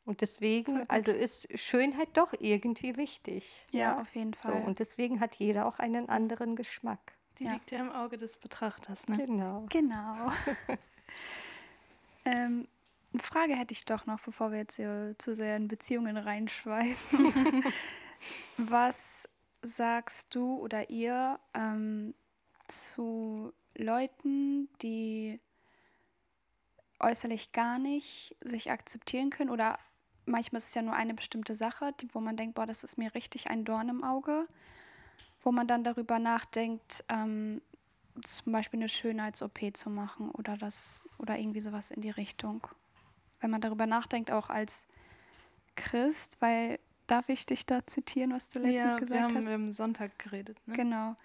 [0.05, 3.47] Und deswegen, also ist Schönheit doch irgendwie wichtig.
[3.71, 4.01] Ja, ja?
[4.01, 4.59] auf jeden Fall.
[4.59, 7.13] So, und deswegen hat jeder auch einen anderen Geschmack.
[7.37, 7.53] Die ja.
[7.53, 9.17] liegt ja im Auge des Betrachters, ne?
[9.17, 9.67] Genau.
[9.69, 10.31] Genau.
[12.25, 12.67] ähm,
[13.13, 17.63] eine Frage hätte ich doch noch, bevor wir jetzt hier zu sehr in Beziehungen reinschweifen.
[18.57, 19.29] Was
[19.61, 22.15] sagst du oder ihr ähm,
[22.69, 25.39] zu Leuten, die
[26.99, 29.79] äußerlich gar nicht sich akzeptieren können oder
[30.25, 32.97] manchmal ist es ja nur eine bestimmte Sache, die, wo man denkt, boah, das ist
[32.97, 34.47] mir richtig ein Dorn im Auge,
[35.41, 37.61] wo man dann darüber nachdenkt, ähm,
[38.23, 42.67] zum Beispiel eine Schönheits-OP zu machen oder das oder irgendwie sowas in die Richtung.
[43.39, 44.87] Wenn man darüber nachdenkt, auch als
[45.75, 49.45] Christ, weil darf ich dich da zitieren, was du letztens ja, gesagt wir haben hast?
[49.45, 50.57] Wir haben Sonntag geredet.
[50.67, 50.75] Ne?
[50.75, 51.15] Genau.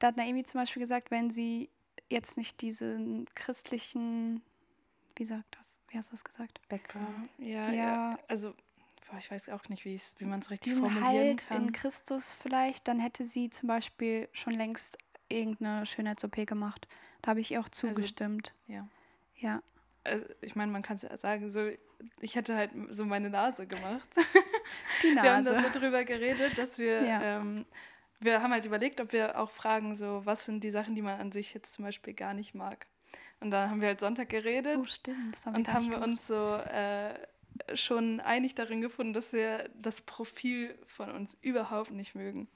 [0.00, 1.70] Da hat Naomi zum Beispiel gesagt, wenn sie
[2.08, 4.42] jetzt nicht diesen christlichen,
[5.14, 6.60] wie sagt das, wie hast du das gesagt?
[6.68, 7.28] Background.
[7.38, 8.18] Ja, ja, ja.
[8.26, 8.54] also
[9.18, 11.66] ich weiß auch nicht, wie man es richtig formulieren halt kann.
[11.66, 14.98] in Christus vielleicht, dann hätte sie zum Beispiel schon längst
[15.28, 16.86] irgendeine Schönheits-OP gemacht.
[17.22, 18.54] Da habe ich ihr auch also, zugestimmt.
[18.68, 18.88] Also, ja.
[19.36, 19.62] Ja.
[20.04, 21.68] Also, ich meine, man kann es ja sagen, so,
[22.20, 24.08] ich hätte halt so meine Nase gemacht.
[25.02, 25.22] Die Nase.
[25.24, 27.38] Wir haben da so drüber geredet, dass wir ja.
[27.38, 27.66] ähm,
[28.20, 31.18] wir haben halt überlegt, ob wir auch fragen, so, was sind die Sachen, die man
[31.18, 32.86] an sich jetzt zum Beispiel gar nicht mag.
[33.40, 34.78] Und dann haben wir halt Sonntag geredet.
[34.78, 35.44] Oh, stimmt.
[35.46, 36.08] Haben und haben wir gemacht.
[36.10, 37.14] uns so äh,
[37.74, 42.48] schon einig darin gefunden, dass wir das Profil von uns überhaupt nicht mögen.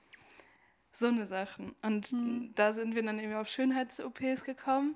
[0.92, 1.74] So eine Sachen.
[1.82, 2.52] Und hm.
[2.54, 4.94] da sind wir dann eben auf Schönheits-OPs gekommen.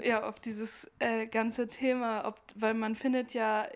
[0.00, 3.68] Ja, auf dieses äh, ganze Thema, ob, weil man findet ja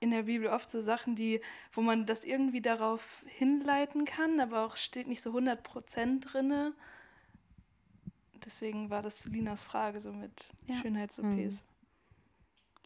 [0.00, 1.40] in der Bibel oft so Sachen, die,
[1.72, 6.72] wo man das irgendwie darauf hinleiten kann, aber auch steht nicht so 100% drin.
[8.44, 10.76] Deswegen war das Linas Frage so mit ja.
[10.80, 11.22] Schönheits-OPs.
[11.22, 11.60] Mhm.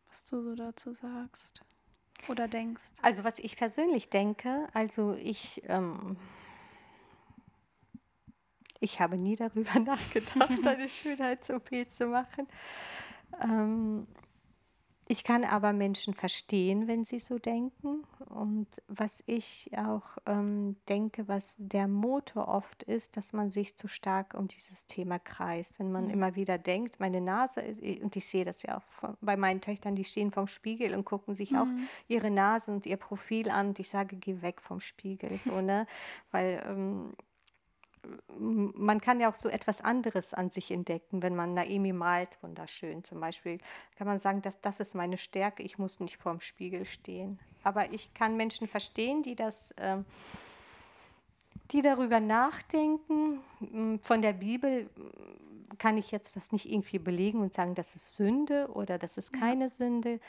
[0.09, 1.63] Was du so dazu sagst
[2.29, 2.91] oder denkst.
[3.03, 6.17] Also was ich persönlich denke, also ich, ähm,
[8.81, 12.49] ich habe nie darüber nachgedacht, eine Schönheits-OP zu machen.
[13.41, 14.07] Ähm,
[15.07, 18.05] ich kann aber Menschen verstehen, wenn sie so denken.
[18.31, 23.87] Und was ich auch ähm, denke, was der Motor oft ist, dass man sich zu
[23.87, 25.79] stark um dieses Thema kreist.
[25.79, 26.11] Wenn man mhm.
[26.11, 30.05] immer wieder denkt, meine Nase, und ich sehe das ja auch bei meinen Töchtern, die
[30.05, 31.59] stehen vorm Spiegel und gucken sich mhm.
[31.59, 31.69] auch
[32.09, 33.69] ihre Nase und ihr Profil an.
[33.69, 35.87] Und ich sage, geh weg vom Spiegel, so, ne?
[36.31, 37.13] Weil ähm,
[38.39, 43.05] man kann ja auch so etwas anderes an sich entdecken, wenn man Naemi malt, wunderschön.
[43.05, 43.59] Zum Beispiel
[43.97, 47.39] kann man sagen, dass das ist meine Stärke, ich muss nicht vorm Spiegel stehen.
[47.63, 49.99] Aber ich kann Menschen verstehen, die das, äh,
[51.71, 53.41] die darüber nachdenken.
[53.61, 54.91] Hm, von der Bibel
[55.79, 59.33] kann ich jetzt das nicht irgendwie belegen und sagen, das ist Sünde oder das ist
[59.33, 59.69] keine ja.
[59.69, 60.21] Sünde.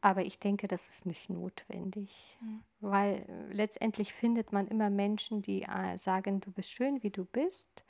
[0.00, 2.62] Aber ich denke, das ist nicht notwendig, mhm.
[2.80, 7.24] weil äh, letztendlich findet man immer Menschen, die äh, sagen, du bist schön, wie du
[7.24, 7.84] bist.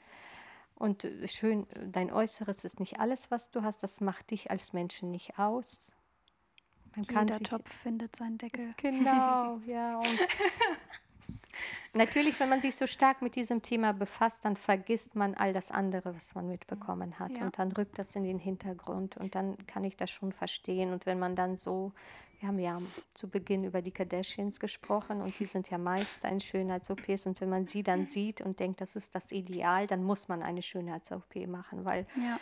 [0.75, 3.83] Und äh, schön, dein Äußeres ist nicht alles, was du hast.
[3.83, 5.93] Das macht dich als Menschen nicht aus.
[6.97, 8.75] Man Jeder Topf findet seinen Deckel.
[8.79, 9.99] Genau, ja.
[9.99, 10.19] Und
[11.95, 15.71] Natürlich, wenn man sich so stark mit diesem Thema befasst, dann vergisst man all das
[15.71, 17.39] andere, was man mitbekommen hat.
[17.39, 17.45] Ja.
[17.45, 19.17] Und dann rückt das in den Hintergrund.
[19.17, 20.93] Und dann kann ich das schon verstehen.
[20.93, 21.93] Und wenn man dann so,
[22.41, 22.81] wir haben ja
[23.15, 27.27] zu Beginn über die Kardashians gesprochen und die sind ja Meister in Schönheits-OPs.
[27.27, 30.43] Und wenn man sie dann sieht und denkt, das ist das Ideal, dann muss man
[30.43, 32.39] eine Schönheits-OP machen, weil ja.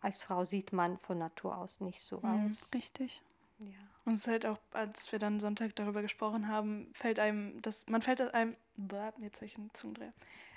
[0.00, 2.46] als Frau sieht man von Natur aus nicht so mhm.
[2.46, 2.70] aus.
[2.74, 3.22] Richtig.
[3.58, 3.88] Ja.
[4.08, 7.86] Und es ist halt auch, als wir dann Sonntag darüber gesprochen haben, fällt einem das,
[7.88, 8.56] man fällt einem,
[9.20, 10.14] jetzt habe ich einen Zungendreher.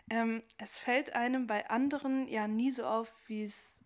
[0.09, 3.77] Ähm, es fällt einem bei anderen ja nie so auf, wie es.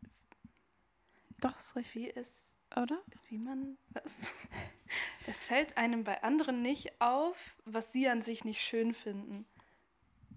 [1.42, 1.96] Doch, ist richtig.
[1.96, 2.56] Wie es.
[2.76, 3.02] Oder?
[3.28, 3.76] Wie man.
[3.90, 4.32] Was?
[5.26, 9.48] es fällt einem bei anderen nicht auf, was sie an sich nicht schön finden.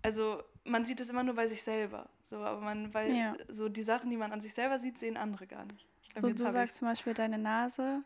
[0.01, 2.09] Also, man sieht es immer nur bei sich selber.
[2.31, 3.37] So, aber man, weil ja.
[3.49, 5.87] so die Sachen, die man an sich selber sieht, sehen andere gar nicht.
[6.15, 8.05] Glaub, so, du sagst zum Beispiel deine Nase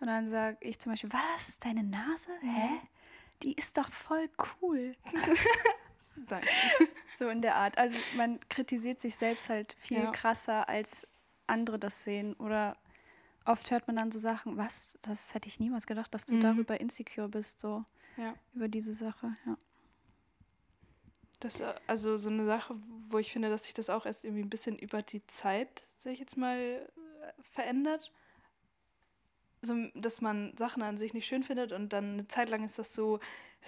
[0.00, 2.30] und dann sage ich zum Beispiel, was, deine Nase?
[2.40, 2.80] Hä?
[3.42, 4.28] Die ist doch voll
[4.60, 4.96] cool.
[6.16, 6.48] Danke.
[7.16, 7.78] So in der Art.
[7.78, 10.10] Also man kritisiert sich selbst halt viel ja.
[10.10, 11.06] krasser, als
[11.46, 12.34] andere das sehen.
[12.34, 12.76] Oder
[13.44, 16.40] oft hört man dann so Sachen, was, das hätte ich niemals gedacht, dass du mhm.
[16.40, 17.84] darüber insecure bist, so
[18.16, 18.34] ja.
[18.52, 19.56] über diese Sache, ja.
[21.38, 22.74] Das also so eine Sache,
[23.10, 26.14] wo ich finde, dass sich das auch erst irgendwie ein bisschen über die Zeit, sag
[26.14, 26.90] ich jetzt mal,
[27.52, 28.10] verändert
[29.64, 32.78] so, dass man Sachen an sich nicht schön findet und dann eine Zeit lang ist
[32.78, 33.20] das so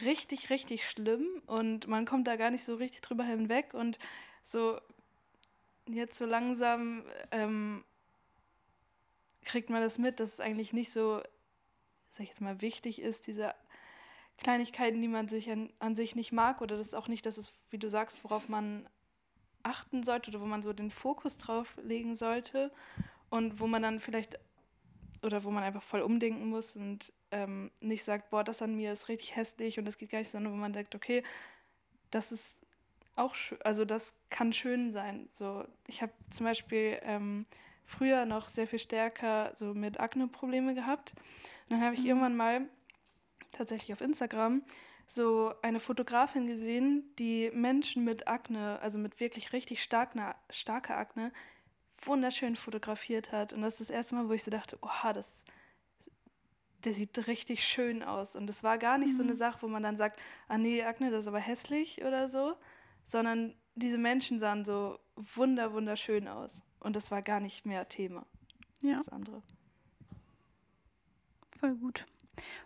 [0.03, 3.99] richtig, richtig schlimm und man kommt da gar nicht so richtig drüber hinweg und
[4.45, 4.79] so
[5.89, 7.85] jetzt so langsam ähm,
[9.45, 11.23] kriegt man das mit, dass es eigentlich nicht so,
[12.11, 13.55] sag ich jetzt mal, wichtig ist, diese
[14.39, 17.39] Kleinigkeiten, die man sich an, an sich nicht mag oder das ist auch nicht das
[17.39, 18.89] ist, wie du sagst, worauf man
[19.63, 22.71] achten sollte oder wo man so den Fokus drauf legen sollte
[23.31, 24.39] und wo man dann vielleicht
[25.27, 28.93] oder wo man einfach voll umdenken muss und ähm, nicht sagt, boah, das an mir
[28.93, 31.22] ist richtig hässlich und das geht gar nicht, sondern wo man denkt, okay,
[32.11, 32.57] das ist
[33.16, 35.29] auch schön, also das kann schön sein.
[35.33, 37.47] So, ich habe zum Beispiel ähm,
[37.85, 41.12] früher noch sehr viel stärker so mit Akne-Probleme gehabt.
[41.68, 42.07] Und dann habe ich mhm.
[42.07, 42.68] irgendwann mal
[43.53, 44.62] tatsächlich auf Instagram
[45.07, 51.33] so eine Fotografin gesehen, die Menschen mit Akne, also mit wirklich richtig starker, starker Akne,
[52.03, 53.53] wunderschön fotografiert hat.
[53.53, 55.45] Und das ist das erste Mal, wo ich so dachte, oha, das,
[56.85, 58.37] der sieht richtig schön aus.
[58.37, 59.17] Und das war gar nicht mhm.
[59.17, 59.39] so eine mhm.
[59.39, 62.55] Sache, wo man dann sagt, ah nee, Akne, das ist aber hässlich oder so,
[63.05, 66.61] sondern diese Menschen sahen so wunder, wunderschön aus.
[66.81, 68.27] Und das war gar nicht mehr Thema.
[68.83, 68.99] Ja.
[68.99, 69.43] Das andere.
[71.59, 72.07] Voll gut.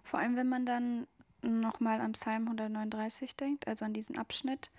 [0.02, 1.06] Vor allem, wenn man dann
[1.42, 4.70] nochmal am Psalm 139 denkt, also an diesen Abschnitt,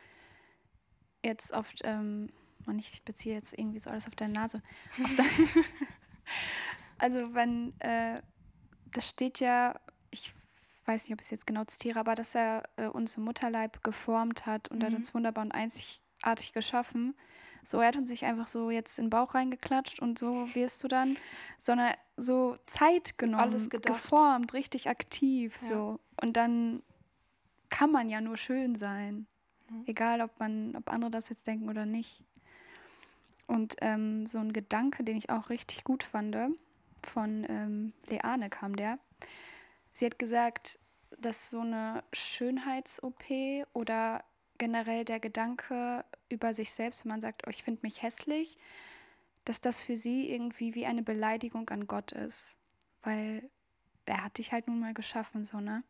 [1.24, 2.30] jetzt oft ähm,
[2.68, 4.62] und ich beziehe jetzt irgendwie so alles auf deine Nase.
[5.04, 5.28] Auf dein
[6.98, 8.22] also wenn, äh,
[8.92, 10.34] das steht ja, ich
[10.86, 13.84] weiß nicht, ob ich es jetzt genau zitiere, aber dass er äh, uns im Mutterleib
[13.84, 14.86] geformt hat und mhm.
[14.86, 17.16] hat uns wunderbar und einzigartig geschaffen.
[17.64, 20.84] So, er hat uns nicht einfach so jetzt in den Bauch reingeklatscht und so wirst
[20.84, 21.18] du dann,
[21.60, 25.58] sondern so Zeit genommen, Alles geformt, richtig aktiv.
[25.62, 25.68] Ja.
[25.68, 26.00] So.
[26.20, 26.82] Und dann
[27.70, 29.28] kann man ja nur schön sein.
[29.70, 29.84] Mhm.
[29.86, 32.24] Egal, ob man, ob andere das jetzt denken oder nicht.
[33.48, 36.36] Und ähm, so ein Gedanke, den ich auch richtig gut fand,
[37.04, 39.00] von ähm, Leane kam der.
[39.94, 40.80] Sie hat gesagt,
[41.20, 43.24] dass so eine Schönheits-OP
[43.74, 44.24] oder
[44.58, 48.58] generell der Gedanke über sich selbst, wenn man sagt, oh, ich finde mich hässlich,
[49.44, 52.60] dass das für sie irgendwie wie eine Beleidigung an Gott ist.
[53.02, 53.50] Weil
[54.06, 55.84] er hat dich halt nun mal geschaffen, so, ne?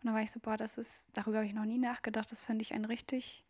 [0.00, 2.30] Und da war ich so, boah, das ist, darüber habe ich noch nie nachgedacht.
[2.30, 3.44] Das finde ich einen richtig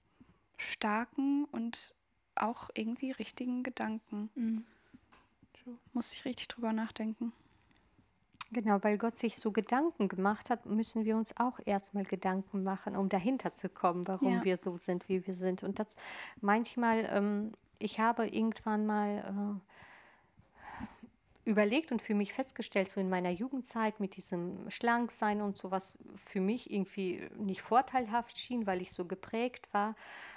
[0.59, 1.94] starken und
[2.39, 4.30] auch irgendwie richtigen Gedanken.
[4.34, 4.64] Mhm.
[5.93, 7.32] Muss ich richtig drüber nachdenken.
[8.53, 12.95] Genau, weil Gott sich so Gedanken gemacht hat, müssen wir uns auch erstmal Gedanken machen,
[12.95, 14.45] um dahinter zu kommen, warum ja.
[14.45, 15.64] wir so sind, wie wir sind.
[15.64, 15.97] Und das
[16.41, 19.61] manchmal, ähm, ich habe irgendwann mal
[21.45, 25.72] äh, überlegt und für mich festgestellt, so in meiner Jugendzeit mit diesem Schlanksein und so,
[25.72, 29.97] was für mich irgendwie nicht vorteilhaft schien, weil ich so geprägt war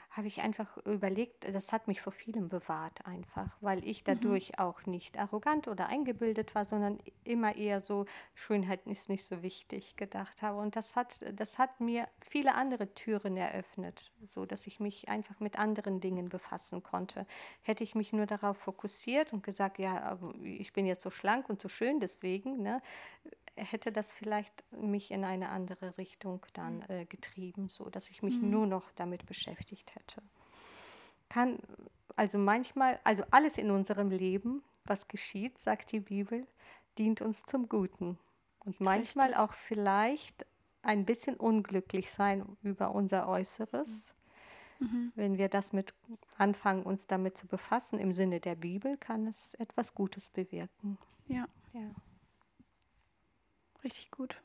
[0.10, 4.06] habe ich einfach überlegt, das hat mich vor vielem bewahrt einfach, weil ich mhm.
[4.06, 4.60] dadurch mhm.
[4.60, 9.96] auch nicht arrogant oder eingebildet war, sondern immer eher so, Schönheit ist nicht so wichtig
[9.98, 10.60] gedacht habe.
[10.60, 15.40] Und das hat, das hat mir viele andere Türen eröffnet, so dass ich mich einfach
[15.40, 17.28] mit anderen Dingen befassen konnte.
[17.62, 21.62] Hätte ich mich nur darauf fokussiert und gesagt, ja, ich bin jetzt so schlank und
[21.62, 22.82] so schön deswegen, ne,
[23.64, 26.86] hätte das vielleicht mich in eine andere Richtung dann mhm.
[26.90, 28.50] äh, getrieben, so dass ich mich mhm.
[28.50, 30.22] nur noch damit beschäftigt hätte.
[31.30, 31.60] Kann
[32.16, 36.46] also manchmal, also alles in unserem Leben, was geschieht, sagt die Bibel,
[36.98, 38.18] dient uns zum Guten.
[38.60, 39.42] Und manchmal Richtig.
[39.42, 40.46] auch vielleicht
[40.82, 44.14] ein bisschen unglücklich sein über unser Äußeres.
[44.80, 45.12] Mhm.
[45.16, 45.94] Wenn wir das mit
[46.38, 50.98] anfangen, uns damit zu befassen, im Sinne der Bibel, kann es etwas Gutes bewirken.
[51.28, 51.48] Ja.
[51.74, 51.92] ja.
[53.84, 54.42] Richtig gut.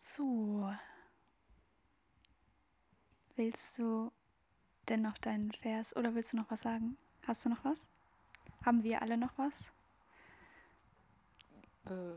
[0.00, 0.72] So.
[3.36, 4.10] Willst du
[4.88, 6.96] denn noch deinen Vers oder willst du noch was sagen?
[7.26, 7.86] Hast du noch was?
[8.64, 9.70] Haben wir alle noch was?
[11.86, 12.14] Äh,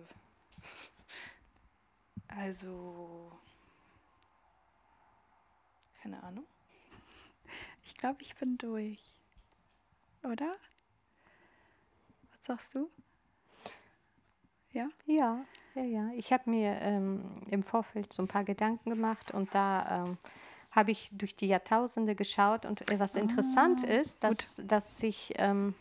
[2.30, 3.38] also,
[6.02, 6.46] keine Ahnung.
[7.84, 9.10] Ich glaube, ich bin durch.
[10.24, 10.56] Oder?
[12.32, 12.92] Was sagst du?
[14.74, 14.88] Ja?
[15.06, 15.46] Ja,
[15.76, 16.10] ja, ja.
[16.16, 20.18] Ich habe mir ähm, im Vorfeld so ein paar Gedanken gemacht und da ähm,
[20.72, 25.74] habe ich durch die Jahrtausende geschaut und was ah, interessant ist, dass, dass sich, ähm,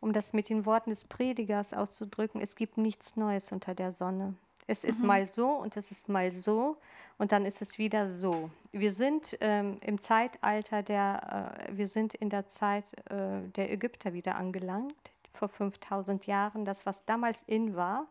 [0.00, 4.34] um das mit den Worten des Predigers auszudrücken, es gibt nichts Neues unter der Sonne.
[4.66, 5.06] Es ist mhm.
[5.06, 6.76] mal so und es ist mal so
[7.16, 8.50] und dann ist es wieder so.
[8.72, 14.12] Wir sind ähm, im Zeitalter der, äh, wir sind in der Zeit äh, der Ägypter
[14.12, 14.94] wieder angelangt
[15.38, 18.06] vor 5000 Jahren, das, was damals in war,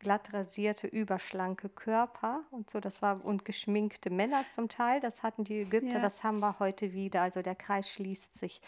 [0.00, 5.44] glatt rasierte, überschlanke Körper und so, das war und geschminkte Männer zum Teil, das hatten
[5.44, 6.00] die Ägypter, ja.
[6.00, 8.60] das haben wir heute wieder, also der Kreis schließt sich.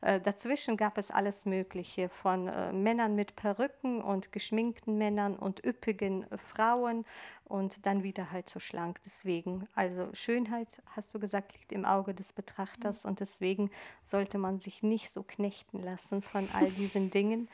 [0.00, 5.64] Äh, dazwischen gab es alles Mögliche von äh, Männern mit Perücken und geschminkten Männern und
[5.64, 7.04] üppigen äh, Frauen
[7.48, 9.00] und dann wieder halt so schlank.
[9.04, 13.10] Deswegen, also Schönheit, hast du gesagt, liegt im Auge des Betrachters mhm.
[13.10, 13.70] und deswegen
[14.04, 17.48] sollte man sich nicht so knechten lassen von all diesen Dingen.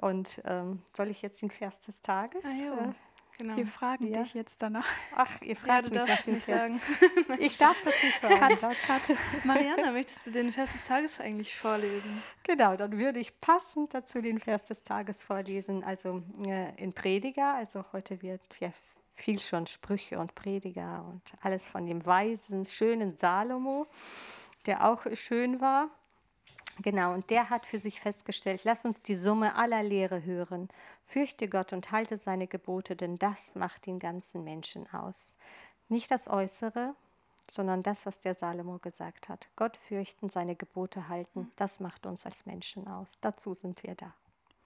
[0.00, 2.44] Und ähm, soll ich jetzt den Vers des Tages?
[2.44, 2.92] Ah, äh,
[3.38, 3.56] genau.
[3.56, 4.22] Wir fragen ja.
[4.22, 4.86] dich jetzt danach.
[5.14, 6.80] Ach, ihr fragt ja, du mich darfst nicht sagen.
[7.38, 8.56] ich darf das nicht sagen.
[8.56, 9.16] Kat, Kat.
[9.44, 12.22] Mariana, möchtest du den Vers des Tages eigentlich vorlesen?
[12.42, 15.84] Genau, dann würde ich passend dazu den Vers des Tages vorlesen.
[15.84, 18.72] Also äh, in Prediger, also heute wird ja
[19.14, 23.86] viel schon Sprüche und Prediger und alles von dem weisen, schönen Salomo,
[24.66, 25.88] der auch schön war.
[26.82, 30.68] Genau, und der hat für sich festgestellt, lass uns die Summe aller Lehre hören.
[31.06, 35.36] Fürchte Gott und halte seine Gebote, denn das macht den ganzen Menschen aus.
[35.88, 36.94] Nicht das Äußere,
[37.50, 39.48] sondern das, was der Salomo gesagt hat.
[39.56, 43.18] Gott fürchten, seine Gebote halten, das macht uns als Menschen aus.
[43.20, 44.14] Dazu sind wir da.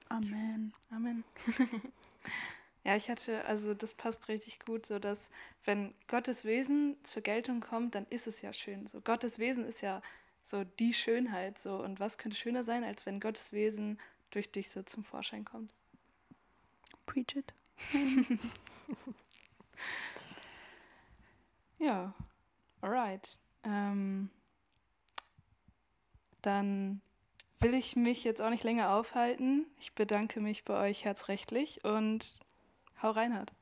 [0.09, 0.73] Amen.
[0.91, 1.25] Amen.
[2.85, 5.29] ja, ich hatte, also das passt richtig gut, so dass
[5.65, 8.87] wenn Gottes Wesen zur Geltung kommt, dann ist es ja schön.
[8.87, 10.01] So Gottes Wesen ist ja
[10.49, 14.71] so die Schönheit so und was könnte schöner sein, als wenn Gottes Wesen durch dich
[14.71, 15.73] so zum Vorschein kommt.
[17.07, 17.53] Preach it.
[21.79, 22.15] ja,
[22.81, 23.29] alright.
[23.65, 24.31] Ähm,
[26.43, 27.01] dann
[27.61, 29.67] will ich mich jetzt auch nicht länger aufhalten.
[29.79, 32.39] Ich bedanke mich bei euch herzrechtlich und
[33.03, 33.53] hau Reinhard.